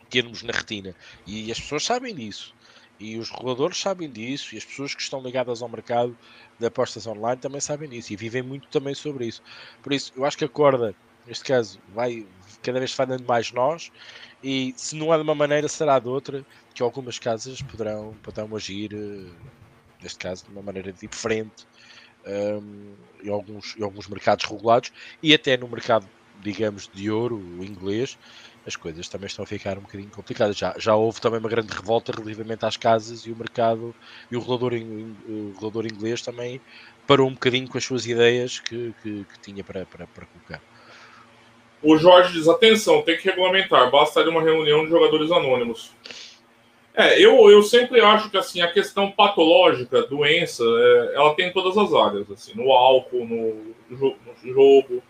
[0.10, 0.96] termos na retina.
[1.26, 2.54] E as pessoas sabem disso.
[3.00, 6.18] E os reguladores sabem disso, e as pessoas que estão ligadas ao mercado
[6.60, 9.42] de apostas online também sabem disso, e vivem muito também sobre isso.
[9.82, 10.94] Por isso, eu acho que a corda,
[11.26, 12.28] neste caso, vai
[12.62, 13.90] cada vez vai dando mais nós,
[14.44, 18.54] e se não é de uma maneira, será de outra, que algumas casas poderão, poderão
[18.56, 18.94] agir,
[20.02, 21.68] neste caso, de uma maneira diferente,
[22.26, 22.94] um,
[23.24, 24.92] em, alguns, em alguns mercados regulados,
[25.22, 26.08] e até no mercado,
[26.42, 28.18] digamos, de ouro, inglês,
[28.66, 30.58] as coisas também estão a ficar um bocadinho complicadas.
[30.58, 33.96] Já, já houve também uma grande revolta relativamente às casas e o mercado
[34.30, 36.62] e o regulador, o inglês também
[37.08, 40.62] parou um bocadinho com as suas ideias que, que, que tinha para, para, para colocar.
[41.82, 45.92] O Jorge diz: atenção, tem que regulamentar, basta de uma reunião de jogadores anônimos.
[46.94, 51.54] É, eu, eu sempre acho que assim a questão patológica, doença, é, ela tem em
[51.54, 55.02] todas as áreas, assim, no álcool, no, no jogo,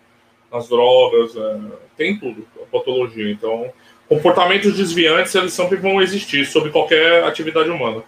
[0.52, 1.60] nas drogas, é,
[1.98, 3.32] tem tudo, a patologia.
[3.32, 3.72] Então,
[4.08, 8.04] comportamentos desviantes, eles sempre vão existir sobre qualquer atividade humana.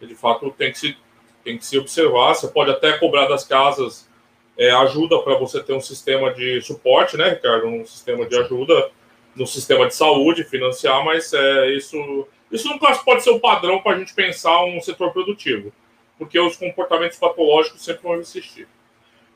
[0.00, 0.96] E, de fato, tem que se,
[1.44, 2.34] tem que se observar.
[2.34, 4.08] Você pode até cobrar das casas
[4.56, 7.66] é, ajuda para você ter um sistema de suporte, né, Ricardo?
[7.66, 8.90] Um sistema de ajuda
[9.34, 13.96] no sistema de saúde, financiar, mas é, isso, isso nunca pode ser o padrão para
[13.96, 15.72] a gente pensar um setor produtivo,
[16.18, 18.68] porque os comportamentos patológicos sempre vão existir.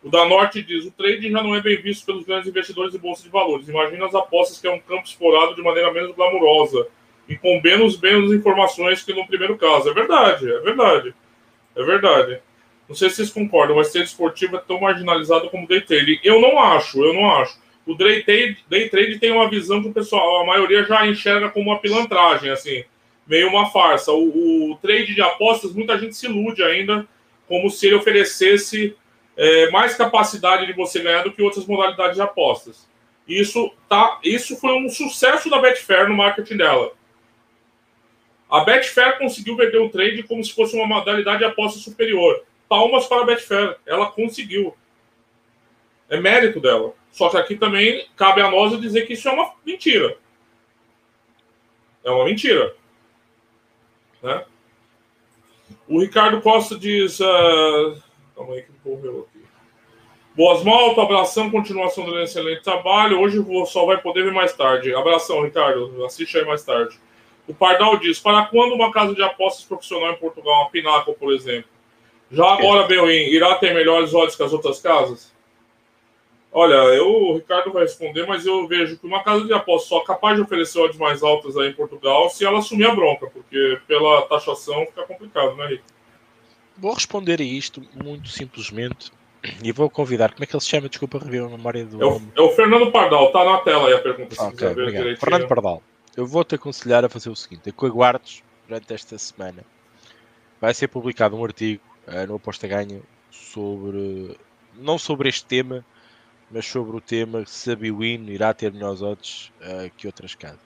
[0.03, 2.99] O da Norte diz: o trading já não é bem visto pelos grandes investidores de
[2.99, 3.69] bolsa de valores.
[3.69, 6.87] Imagina as apostas que é um campo explorado de maneira menos glamurosa
[7.29, 9.91] e com menos, menos informações que no primeiro caso.
[9.91, 11.15] É verdade, é verdade.
[11.75, 12.41] É verdade.
[12.89, 16.21] Não sei se vocês concordam, mas ser esportivo é tão marginalizado como day trade.
[16.23, 17.59] Eu não acho, eu não acho.
[17.85, 21.51] O day trade, day trade tem uma visão que o pessoal, a maioria já enxerga
[21.51, 22.85] como uma pilantragem, assim,
[23.27, 24.13] meio uma farsa.
[24.13, 27.07] O, o trade de apostas, muita gente se ilude ainda,
[27.49, 28.97] como se ele oferecesse
[29.37, 32.89] é, mais capacidade de você ganhar do que outras modalidades de apostas.
[33.27, 36.93] Isso, tá, isso foi um sucesso da Betfair no marketing dela.
[38.49, 42.45] A Betfair conseguiu vender o trade como se fosse uma modalidade de aposta superior.
[42.69, 44.77] Palmas para a Betfair, ela conseguiu.
[46.09, 46.95] É mérito dela.
[47.11, 50.17] Só que aqui também cabe a nós dizer que isso é uma mentira.
[52.05, 52.77] É uma mentira.
[54.23, 54.45] Né?
[55.89, 57.21] O Ricardo Costa diz.
[57.21, 58.03] Uh,
[58.37, 59.45] Calma aí que correu aqui.
[60.35, 63.19] Boas malta, abração, continuação do excelente trabalho.
[63.19, 64.95] Hoje o só vai poder ver mais tarde.
[64.95, 66.05] Abração, Ricardo.
[66.05, 67.01] Assiste aí mais tarde.
[67.49, 71.33] O Pardal diz: para quando uma casa de apostas profissional em Portugal, uma Pinaco, por
[71.33, 71.71] exemplo?
[72.31, 75.33] Já agora, Belin, irá ter melhores olhos que as outras casas?
[76.59, 80.01] Olha, eu, o Ricardo vai responder, mas eu vejo que uma casa de apostas só
[80.01, 83.79] capaz de oferecer odds mais altas aí em Portugal se ela assumir a bronca, porque
[83.87, 85.93] pela taxação fica complicado, né, Ricardo?
[86.79, 89.13] Vou responder a isto muito simplesmente
[89.63, 90.33] e vou convidar.
[90.33, 90.89] Como é que ele se chama?
[90.89, 92.03] Desculpa, rever a memória do.
[92.03, 94.35] É o, é o Fernando Pardal, está na tela aí a pergunta.
[94.35, 95.83] Se okay, ver Fernando Pardal,
[96.17, 99.63] eu vou-te aconselhar a fazer o seguinte: é que aguardes durante esta semana.
[100.59, 104.39] Vai ser publicado um artigo uh, no Aposta Ganha sobre.
[104.75, 105.85] não sobre este tema,
[106.51, 110.61] mas sobre o tema se a Biwin irá ter melhores odds uh, que outras casas.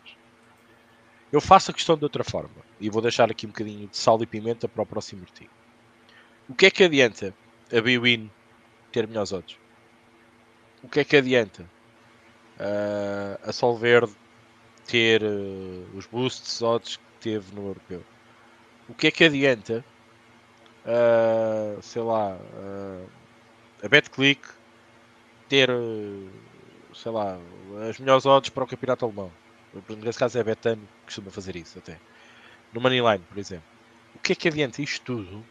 [1.33, 4.21] Eu faço a questão de outra forma e vou deixar aqui um bocadinho de sal
[4.23, 5.51] e pimenta para o próximo artigo.
[6.49, 7.35] O que é que adianta
[7.73, 8.31] a Bwin
[8.91, 9.57] ter melhores odds?
[10.83, 14.13] O que é que adianta uh, a Solverde
[14.87, 18.05] ter uh, os boosts odds que teve no europeu?
[18.89, 19.85] O que é que adianta,
[21.81, 22.37] sei lá,
[23.85, 24.41] a BetClick
[25.51, 25.69] ter,
[26.95, 27.37] sei lá,
[27.89, 29.31] as melhores odds para o campeonato alemão.
[29.99, 31.99] Nesse caso é a Betano que costuma fazer isso até.
[32.73, 33.69] No Moneyline, por exemplo.
[34.15, 35.45] O que é que adianta isto tudo?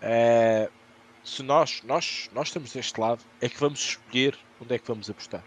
[0.00, 0.70] É,
[1.24, 5.08] se nós, nós, nós estamos deste lado, é que vamos escolher onde é que vamos
[5.08, 5.42] apostar.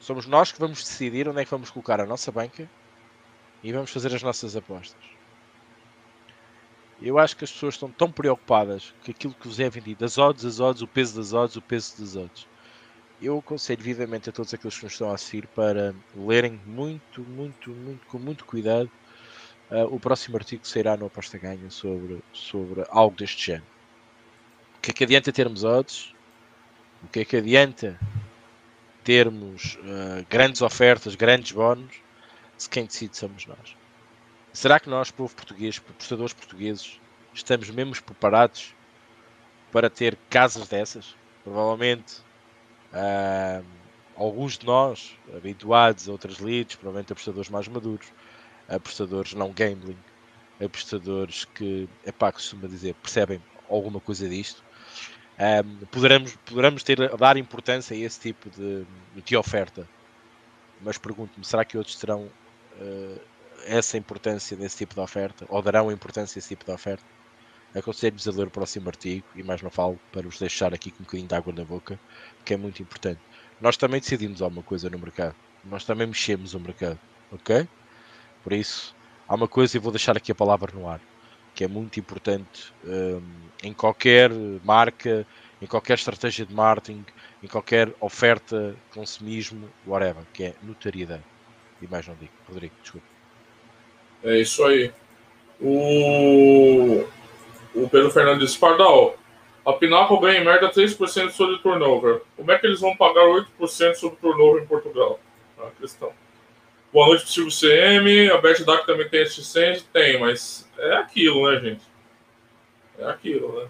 [0.00, 2.68] Somos nós que vamos decidir onde é que vamos colocar a nossa banca
[3.62, 5.15] e vamos fazer as nossas apostas.
[7.00, 10.16] Eu acho que as pessoas estão tão preocupadas com aquilo que vos é vendido, as
[10.16, 12.46] odds, as odds, o peso das odds, o peso das odds.
[13.20, 17.70] Eu aconselho vivamente a todos aqueles que nos estão a assistir para lerem muito, muito,
[17.70, 18.90] muito, com muito cuidado
[19.70, 23.66] uh, o próximo artigo que sairá no Aposta Ganha sobre, sobre algo deste género.
[24.78, 26.14] O que é que adianta termos odds?
[27.02, 27.98] O que é que adianta
[29.04, 31.94] termos uh, grandes ofertas, grandes bónus,
[32.56, 33.76] se quem decide somos nós?
[34.56, 36.98] Será que nós, povo português, apostadores portugueses,
[37.34, 38.74] estamos mesmo preparados
[39.70, 41.14] para ter casas dessas?
[41.44, 42.22] Provavelmente
[42.90, 43.62] uh,
[44.16, 48.06] alguns de nós, habituados a outras leads, provavelmente apostadores mais maduros,
[48.66, 49.98] apostadores não gambling,
[50.58, 54.64] apostadores que, é pá, costuma dizer, percebem alguma coisa disto,
[55.38, 58.86] um, poderemos, poderemos ter a dar importância a esse tipo de,
[59.22, 59.86] de oferta.
[60.80, 62.30] Mas pergunto-me, será que outros terão
[62.80, 63.20] uh,
[63.64, 65.46] essa importância nesse tipo de oferta?
[65.48, 67.04] Ou darão importância a esse tipo de oferta?
[67.74, 71.02] Aconselho-vos a ler o próximo artigo e mais não falo para os deixar aqui com
[71.02, 72.00] um bocadinho de água na boca,
[72.44, 73.20] que é muito importante.
[73.60, 75.34] Nós também decidimos alguma coisa no mercado.
[75.64, 76.98] Nós também mexemos o mercado,
[77.30, 77.68] ok?
[78.42, 78.94] Por isso,
[79.28, 81.00] há uma coisa e vou deixar aqui a palavra no ar,
[81.54, 83.22] que é muito importante um,
[83.62, 84.30] em qualquer
[84.64, 85.26] marca,
[85.60, 87.04] em qualquer estratégia de marketing,
[87.42, 91.24] em qualquer oferta, consumismo, whatever, que é notariedade.
[91.82, 92.32] E mais não digo.
[92.48, 93.15] Rodrigo, desculpa.
[94.26, 94.90] É isso aí.
[95.60, 97.04] O,
[97.76, 99.16] o Pedro Fernandes Pardal.
[99.64, 102.22] A Pinnacle ganha em média 3% sobre turnover.
[102.36, 105.20] Como é que eles vão pagar 8% sobre turnover em Portugal?
[105.60, 106.12] É a questão.
[106.92, 108.30] Boa noite Silvio CM.
[108.30, 109.88] A Beth Dark também tem senso?
[109.92, 111.82] Tem, mas é aquilo, né, gente?
[112.98, 113.68] É aquilo, né?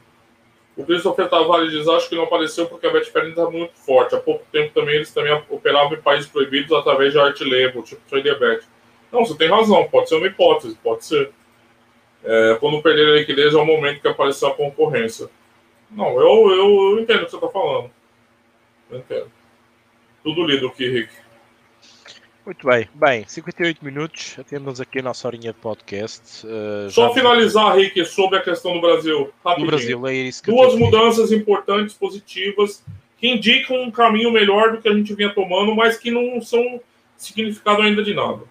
[0.75, 4.15] O Christopher Tavares diz: acho que não apareceu porque a Betfair está muito forte.
[4.15, 8.01] Há pouco tempo também eles também operavam em países proibidos através de art label, tipo
[8.09, 8.67] Trader Bet.
[9.13, 11.31] Não, você tem razão, pode ser uma hipótese, pode ser.
[12.25, 15.29] É, quando perder a liquidez é o momento que apareceu a concorrência.
[15.91, 17.91] Não, eu, eu, eu entendo o que você está falando.
[18.91, 19.31] Eu entendo.
[20.25, 21.13] Tudo lido aqui, Rick.
[22.47, 26.47] Muito bem, bem, 58 minutos, temos aqui a nossa horinha de podcast.
[26.47, 29.33] Uh, Só finalizar, Rick, sobre a questão do Brasil.
[29.45, 29.67] Rapidinho.
[29.67, 32.85] Do Brasil, é isso que Duas mudanças importantes, positivas,
[33.19, 36.81] que indicam um caminho melhor do que a gente vinha tomando, mas que não são
[37.17, 38.43] significado ainda de nada.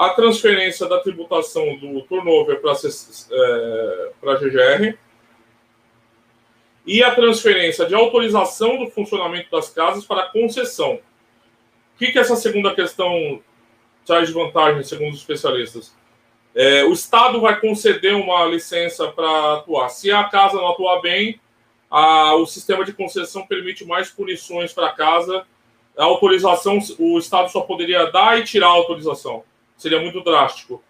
[0.00, 4.98] A transferência da tributação do turnover para é, GGR
[6.86, 11.00] e a transferência de autorização do funcionamento das casas para concessão
[12.00, 13.42] que, que essa segunda questão
[14.06, 15.94] traz de vantagem, segundo os especialistas?
[16.54, 19.90] É, o Estado vai conceder uma licença para atuar.
[19.90, 21.38] Se a casa não atuar bem,
[21.90, 25.44] a, o sistema de concessão permite mais punições para a casa.
[25.96, 29.44] A autorização, o Estado só poderia dar e tirar a autorização.
[29.80, 30.84] Seria muito drástico.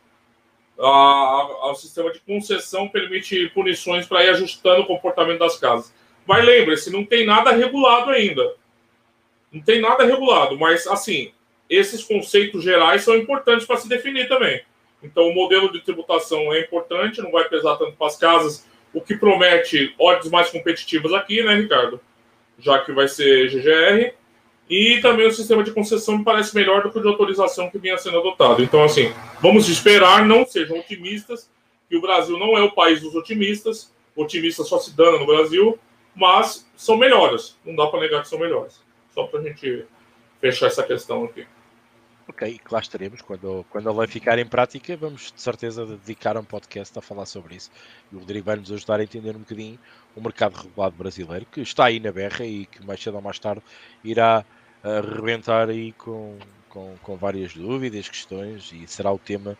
[0.76, 5.94] O sistema de concessão permite punições para ir ajustando o comportamento das casas.
[6.26, 8.56] Mas lembre-se, não tem nada regulado ainda.
[9.52, 11.32] Não tem nada regulado, mas assim,
[11.68, 14.60] esses conceitos gerais são importantes para se definir também.
[15.00, 19.00] Então, o modelo de tributação é importante, não vai pesar tanto para as casas, o
[19.00, 22.00] que promete odds mais competitivas aqui, né, Ricardo?
[22.58, 24.18] Já que vai ser GGR.
[24.70, 27.76] E também o sistema de concessão me parece melhor do que o de autorização que
[27.76, 28.62] vinha sendo adotado.
[28.62, 31.50] Então, assim, vamos esperar, não sejam otimistas,
[31.88, 35.76] que o Brasil não é o país dos otimistas, otimistas só se dana no Brasil,
[36.14, 37.58] mas são melhores.
[37.66, 38.80] Não dá para negar que são melhores.
[39.12, 39.84] Só para a gente
[40.40, 41.44] fechar essa questão aqui.
[42.28, 43.22] Ok, lá estaremos.
[43.22, 47.26] Quando, quando a lei ficar em prática, vamos de certeza dedicar um podcast a falar
[47.26, 47.72] sobre isso.
[48.12, 49.80] E o Rodrigo vai nos ajudar a entender um bocadinho
[50.14, 53.40] o mercado regulado brasileiro, que está aí na berra e que mais cedo ou mais
[53.40, 53.62] tarde
[54.04, 54.44] irá
[54.82, 59.56] arrebentar aí com, com, com várias dúvidas, questões e será o tema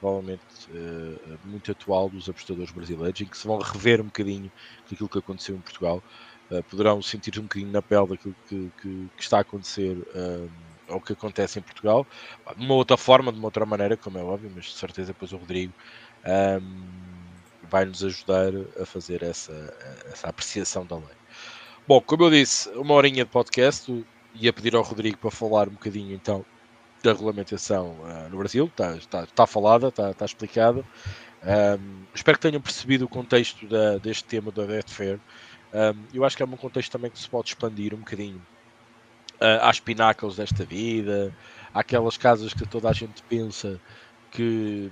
[0.00, 4.52] provavelmente uh, muito atual dos apostadores brasileiros, em que se vão rever um bocadinho
[4.90, 6.02] daquilo que aconteceu em Portugal
[6.50, 10.50] uh, poderão sentir um bocadinho na pele daquilo que, que, que está a acontecer uh,
[10.88, 12.06] ou que acontece em Portugal,
[12.56, 15.32] de uma outra forma, de uma outra maneira, como é óbvio, mas de certeza depois
[15.32, 15.72] o Rodrigo
[16.62, 16.84] um,
[17.70, 19.74] vai nos ajudar a fazer essa,
[20.12, 21.16] essa apreciação da lei.
[21.88, 24.04] Bom, como eu disse, uma horinha de podcast,
[24.34, 26.44] ia pedir ao Rodrigo para falar um bocadinho então
[27.02, 30.84] da regulamentação uh, no Brasil, está, está, está falada, está, está explicada.
[31.44, 35.20] Um, espero que tenham percebido o contexto da, deste tema da Betfair.
[35.74, 38.40] Um, eu acho que é um contexto também que se pode expandir um bocadinho
[39.34, 41.34] uh, às pináculos desta vida,
[41.74, 43.78] àquelas casas que toda a gente pensa
[44.30, 44.90] que,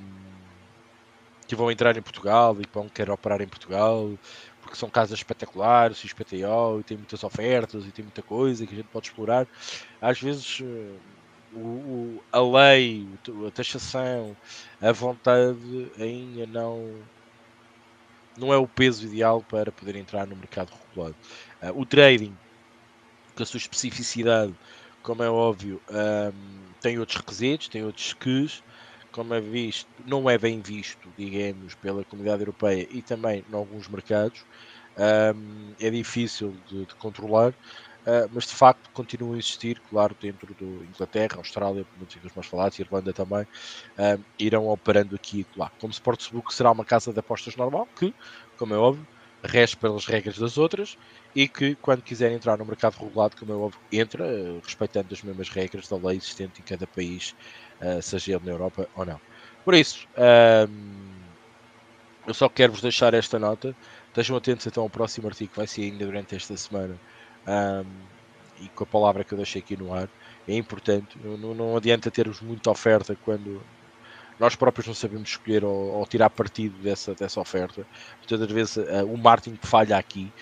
[1.47, 4.11] que vão entrar em Portugal e que vão querer operar em Portugal,
[4.63, 8.77] porque são casas espetaculares, XPTO, e tem muitas ofertas e tem muita coisa que a
[8.77, 9.47] gente pode explorar.
[10.01, 11.01] Às vezes uh,
[11.53, 13.07] o, o, a lei,
[13.47, 14.37] a taxação,
[14.81, 16.95] a vontade ainda não
[18.35, 21.15] não é o peso ideal para poder entrar no mercado regulado.
[21.63, 22.35] Uh, o trading,
[23.37, 24.55] com a sua especificidade,
[25.03, 28.63] como é óbvio, um, tem outros requisitos, tem outros ques,
[29.13, 33.89] como é visto, não é bem visto, digamos, pela comunidade europeia e também em alguns
[33.89, 34.45] mercados.
[34.97, 37.55] Um, é difícil de, de controlar,
[38.03, 42.49] Uh, mas de facto continuam a existir, claro, dentro do Inglaterra, Austrália, muitos dos mais
[42.49, 45.71] falados, Irlanda também, uh, irão operando aqui e lá.
[45.79, 48.13] Como Sportsbook será uma casa de apostas normal, que,
[48.57, 49.07] como é óbvio,
[49.45, 50.97] rege pelas regras das outras
[51.35, 55.23] e que, quando quiser entrar no mercado regulado, como é óbvio, entra, uh, respeitando as
[55.23, 57.35] mesmas regras da lei existente em cada país,
[58.01, 59.21] seja ele na Europa ou não.
[59.65, 60.07] Por isso,
[62.27, 63.75] eu só quero vos deixar esta nota.
[64.09, 66.97] Estejam atentos então ao próximo artigo que vai ser ainda durante esta semana
[67.47, 67.85] um,
[68.61, 70.09] e com a palavra que eu deixei aqui no ar,
[70.47, 71.19] é importante.
[71.25, 73.61] Não, não adianta termos muita oferta quando
[74.39, 77.87] nós próprios não sabemos escolher ou, ou tirar partido dessa, dessa oferta.
[78.19, 80.33] Muitas vezes uh, o marketing falha aqui.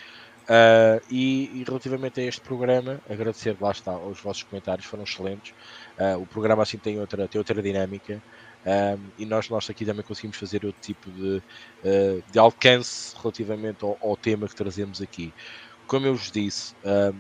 [0.51, 5.55] Uh, e, e, relativamente a este programa, agradecer, lá está, os vossos comentários foram excelentes.
[5.97, 8.21] Uh, o programa assim tem outra, tem outra dinâmica.
[8.67, 11.41] Um, e nós, nós aqui também conseguimos fazer outro tipo de,
[11.85, 15.33] uh, de alcance relativamente ao, ao, tema que trazemos aqui
[15.87, 16.73] como eu vos disse,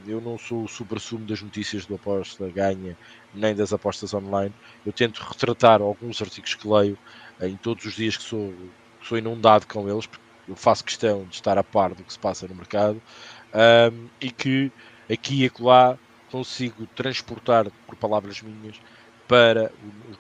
[0.07, 2.97] eu não sou o super-sumo das notícias do aposta ganha
[3.35, 4.55] nem das apostas online.
[4.87, 6.97] Eu tento retratar alguns artigos que leio
[7.41, 8.55] em todos os dias que sou,
[9.01, 12.13] que sou inundado com eles, porque eu faço questão de estar a par do que
[12.13, 13.01] se passa no mercado
[13.55, 14.71] um, e que
[15.11, 15.97] aqui e acolá
[16.31, 18.77] consigo transportar por palavras minhas
[19.29, 19.71] para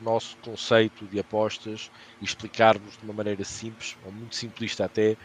[0.00, 5.16] o, nosso conceito de apostas e explicar-vos de uma maneira simples, ou muito simplista até,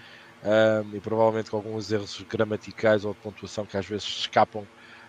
[0.43, 4.68] um, e provavelmente com alguns erros gramaticais ou de pontuação que às vezes escapam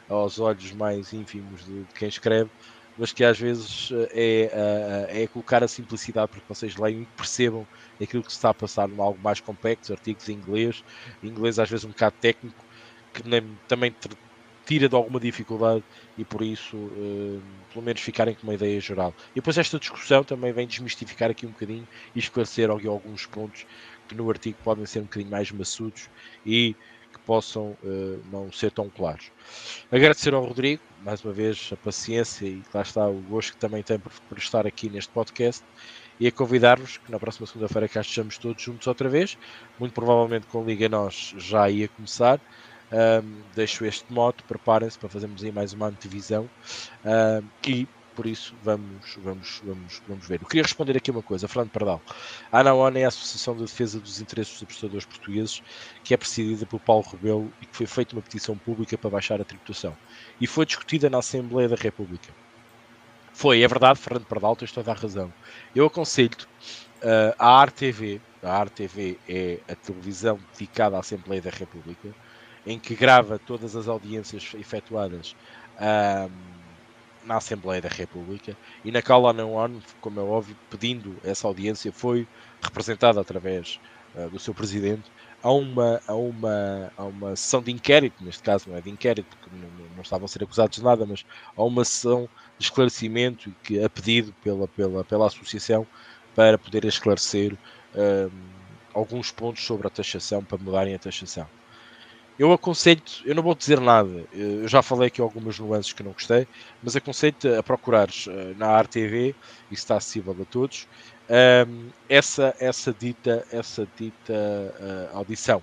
[0.08, 2.50] aos olhos mais ínfimos de, de quem escreve,
[2.98, 4.50] mas que às vezes eh,
[5.12, 7.66] é, é colocar a simplicidade para que vocês leiam e percebam
[8.02, 10.82] aquilo que se está a passar em algo mais complexo, artigos em inglês,
[11.22, 12.64] inglês às vezes um bocado técnico,
[13.12, 13.22] que
[13.68, 13.94] também
[14.66, 15.82] tira de alguma dificuldade
[16.18, 17.42] e por isso uh,
[17.72, 19.14] pelo menos ficarem com uma ideia geral.
[19.32, 23.64] E depois esta discussão também vem desmistificar aqui um bocadinho e esclarecer alguns pontos
[24.08, 26.10] que no artigo podem ser um bocadinho mais maçudos
[26.44, 26.74] e
[27.12, 29.30] que possam uh, não ser tão claros.
[29.90, 33.80] Agradecer ao Rodrigo, mais uma vez, a paciência e lá está o gosto que também
[33.80, 35.62] tem por, por estar aqui neste podcast
[36.18, 39.38] e a convidar-vos que na próxima segunda-feira cá estejamos todos juntos outra vez,
[39.78, 42.40] muito provavelmente com Liga Nós já ia começar.
[42.90, 46.50] Um, deixo este moto, preparem-se para fazermos aí mais uma antevisão
[47.04, 47.86] um, e
[48.16, 50.40] por isso vamos, vamos, vamos, vamos ver.
[50.40, 52.00] Eu queria responder aqui uma coisa, Fernando Pardal.
[52.50, 55.62] A ANAON é a Associação de Defesa dos Interesses dos Apostadores Portugueses,
[56.02, 59.40] que é presidida por Paulo Rebelo e que foi feita uma petição pública para baixar
[59.40, 59.94] a tributação.
[60.40, 62.32] E foi discutida na Assembleia da República.
[63.34, 65.30] Foi, é verdade, Fernando Pardal, tens toda a razão.
[65.74, 72.14] Eu aconselho-te uh, a ARTV, a ARTV é a televisão dedicada à Assembleia da República,
[72.66, 75.36] em que grava todas as audiências efetuadas
[75.78, 76.55] um,
[77.26, 81.92] na Assembleia da República e na qual a ONU, como é óbvio, pedindo essa audiência,
[81.92, 82.26] foi
[82.62, 83.80] representada através
[84.14, 85.10] uh, do seu presidente
[85.42, 89.36] a uma, a, uma, a uma sessão de inquérito, neste caso não é de inquérito,
[89.36, 91.24] porque não, não estavam a ser acusados de nada, mas
[91.56, 95.86] a uma sessão de esclarecimento que a pedido pela, pela, pela associação
[96.34, 97.56] para poder esclarecer
[97.94, 98.30] um,
[98.94, 101.46] alguns pontos sobre a taxação, para mudarem a taxação.
[102.38, 106.12] Eu aconselho eu não vou dizer nada, eu já falei aqui algumas nuances que não
[106.12, 106.46] gostei,
[106.82, 109.34] mas aconselho-te a procurares eh, na RTV,
[109.70, 110.86] isso está acessível a todos,
[111.28, 115.62] um, essa, essa dita, essa dita uh, audição.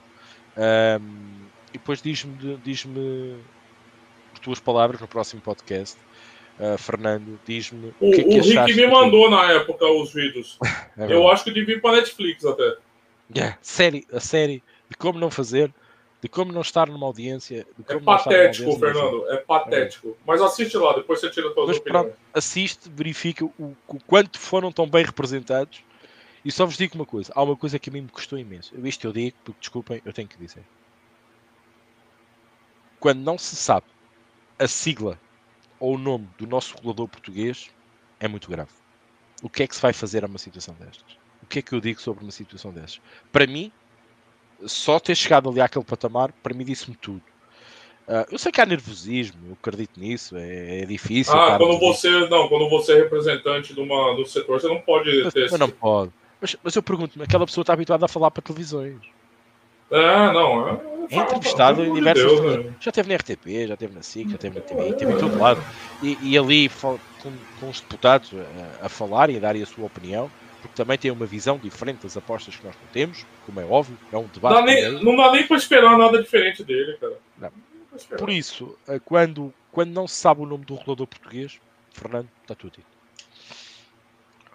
[0.57, 3.37] Um, e depois diz-me, diz-me,
[4.31, 5.97] por tuas palavras, no próximo podcast,
[6.59, 10.13] uh, Fernando, diz-me o, o que é que O Rick me mandou na época os
[10.13, 10.59] vídeos.
[10.97, 12.77] é eu acho que devia ir para Netflix até.
[13.35, 15.73] Yeah, série, a série de como não fazer
[16.23, 17.67] de como não estar numa audiência.
[17.85, 20.11] é patético, Fernando, é patético.
[20.11, 20.13] É.
[20.25, 22.13] Mas assiste lá, depois você tira todas as opiniões.
[22.33, 25.83] Assiste, verifica o, o, quanto foram tão bem representados.
[26.45, 28.73] E só vos digo uma coisa: há uma coisa que a mim me custou imenso.
[28.87, 30.63] Isto eu digo, porque desculpem, eu tenho que dizer.
[33.01, 33.85] Quando não se sabe
[34.57, 35.19] a sigla
[35.77, 37.69] ou o nome do nosso regulador português,
[38.17, 38.71] é muito grave.
[39.41, 41.17] O que é que se vai fazer a uma situação destas?
[41.41, 43.01] O que é que eu digo sobre uma situação destas?
[43.29, 43.73] Para mim,
[44.65, 47.21] só ter chegado ali àquele patamar, para mim disse-me tudo.
[48.07, 51.33] Uh, eu sei que há nervosismo, eu acredito nisso, é, é difícil.
[51.33, 55.31] Ah, quando você, não, quando você é representante de uma, do setor, você não pode
[55.31, 55.49] ter.
[55.49, 56.11] Mas não pode.
[56.41, 58.97] Mas, mas eu pergunto-me, aquela pessoa está habituada a falar para televisões.
[59.89, 60.67] É, não.
[60.67, 62.29] É, é entrevistado em diversas.
[62.29, 62.73] De Deus, né?
[62.81, 65.39] Já teve na RTP, já teve na SIC, já teve na TV, teve em todo
[65.39, 65.63] lado.
[66.01, 66.97] E, e ali com,
[67.59, 68.31] com, os deputados
[68.81, 70.29] a, a falar e a darem a sua opinião
[70.63, 73.97] porque também tem uma visão diferente das apostas que nós não temos, como é óbvio,
[74.13, 74.55] é um debate.
[74.55, 77.17] Dá nem, não dá nem para esperar nada diferente dele, cara.
[77.37, 77.51] Não.
[78.17, 81.59] Por isso, eh, quando, quando não se sabe o nome do regulador português,
[81.91, 82.87] Fernando, está tudo dito.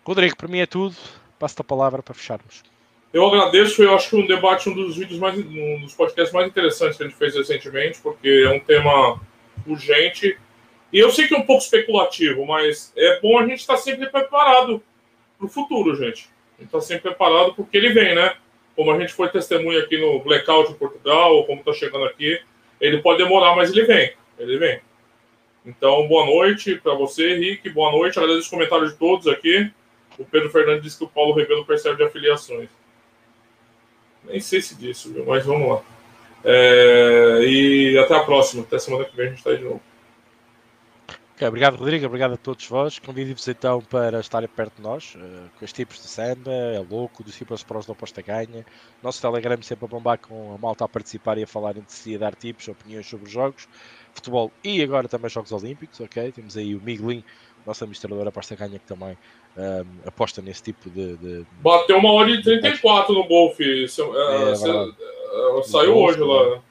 [0.03, 0.97] Rodrigo, para mim é tudo.
[1.39, 2.63] Passo-te a palavra para fecharmos.
[3.13, 6.49] Eu agradeço, eu acho que um debate, um dos vídeos mais, um dos podcasts mais
[6.49, 9.21] interessantes que a gente fez recentemente, porque é um tema
[9.67, 10.39] urgente.
[10.91, 14.07] E eu sei que é um pouco especulativo, mas é bom a gente estar sempre
[14.07, 14.83] preparado
[15.39, 16.29] para o futuro, gente.
[16.59, 18.35] Está sempre preparado porque ele vem, né?
[18.75, 22.41] Como a gente foi testemunha aqui no Blackout em Portugal, ou como está chegando aqui,
[22.81, 24.13] ele pode demorar, mas ele vem.
[24.39, 24.81] Ele vem.
[25.65, 27.69] Então, boa noite para você, Henrique.
[27.71, 28.19] Boa noite.
[28.19, 29.71] Agradeço os comentários de todos aqui.
[30.19, 32.69] O Pedro Fernandes disse que o Paulo Rebelo percebe de afiliações.
[34.25, 35.83] Nem sei se disse, mas vamos lá.
[36.45, 37.41] É...
[37.45, 38.63] E até a próxima.
[38.63, 39.83] Até semana que vem a gente está aí de novo.
[41.47, 42.07] Obrigado, Rodrigo.
[42.07, 42.99] Obrigado a todos vós.
[42.99, 47.23] Convido-vos então para estarem perto de nós, uh, com os tipos de samba, é louco,
[47.23, 48.67] dos tipos para os da aposta ganha.
[49.03, 52.17] Nosso Telegram sempre a bombar com a malta a participar e a falar entre si,
[52.17, 53.69] a dar tipos, opiniões sobre os jogos,
[54.13, 56.33] futebol e agora também Jogos Olímpicos, ok?
[56.33, 57.23] Temos aí o Miguelin,
[57.65, 59.17] nosso administrador aposta ganha, que também
[59.57, 63.65] um, ehm, aposta nesse tipo de, de, Bateu uma hora e 34 no golfe.
[63.65, 66.63] É, é, saiu hoje lá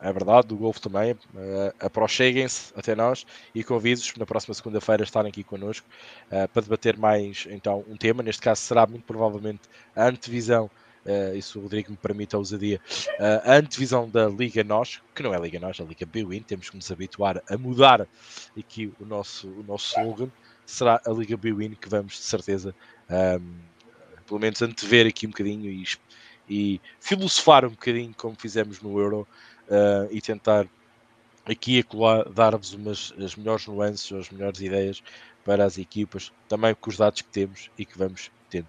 [0.00, 1.12] é verdade, do Golfo também.
[1.12, 3.24] Uh, aproxeguem-se até nós
[3.54, 5.86] e convido-os na próxima segunda-feira a estarem aqui connosco
[6.26, 8.22] uh, para debater mais então um tema.
[8.22, 9.62] Neste caso será muito provavelmente
[9.94, 10.70] a antevisão,
[11.06, 12.80] uh, isso o Rodrigo me permite a ousadia,
[13.18, 16.42] uh, a antevisão da Liga Nós, que não é Liga Nós, é a Liga Bwin.
[16.42, 18.06] Temos que nos habituar a mudar
[18.58, 20.30] aqui o nosso, o nosso slogan.
[20.66, 22.74] Será a Liga Bwin que vamos de certeza,
[23.08, 23.42] um, ehm,
[24.26, 25.86] pelo menos antever aqui um bocadinho e,
[26.48, 29.26] e filosofar um bocadinho como fizemos no Euro
[29.68, 30.66] uh, e tentar
[31.44, 35.02] aqui e acolá dar-vos umas as melhores nuances, as melhores ideias
[35.44, 38.66] para as equipas, também com os dados que temos e que vamos tendo.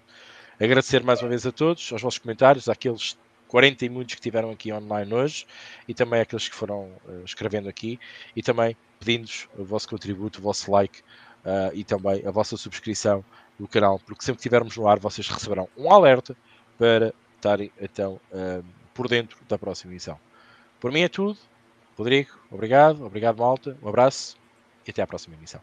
[0.60, 3.16] Agradecer mais uma vez a todos, aos vossos comentários, àqueles
[3.48, 5.46] 40 e muitos que estiveram aqui online hoje
[5.86, 7.98] e também àqueles que foram uh, escrevendo aqui
[8.36, 13.24] e também pedindo-vos o vosso contributo, o vosso like uh, e também a vossa subscrição
[13.58, 16.36] do canal, porque sempre que estivermos no ar vocês receberão um alerta
[16.76, 20.18] para estarem então uh, por dentro da próxima edição.
[20.80, 21.38] Por mim é tudo.
[21.96, 23.04] Rodrigo, obrigado.
[23.04, 23.76] Obrigado, malta.
[23.82, 24.36] Um abraço
[24.86, 25.60] e até à próxima emissão.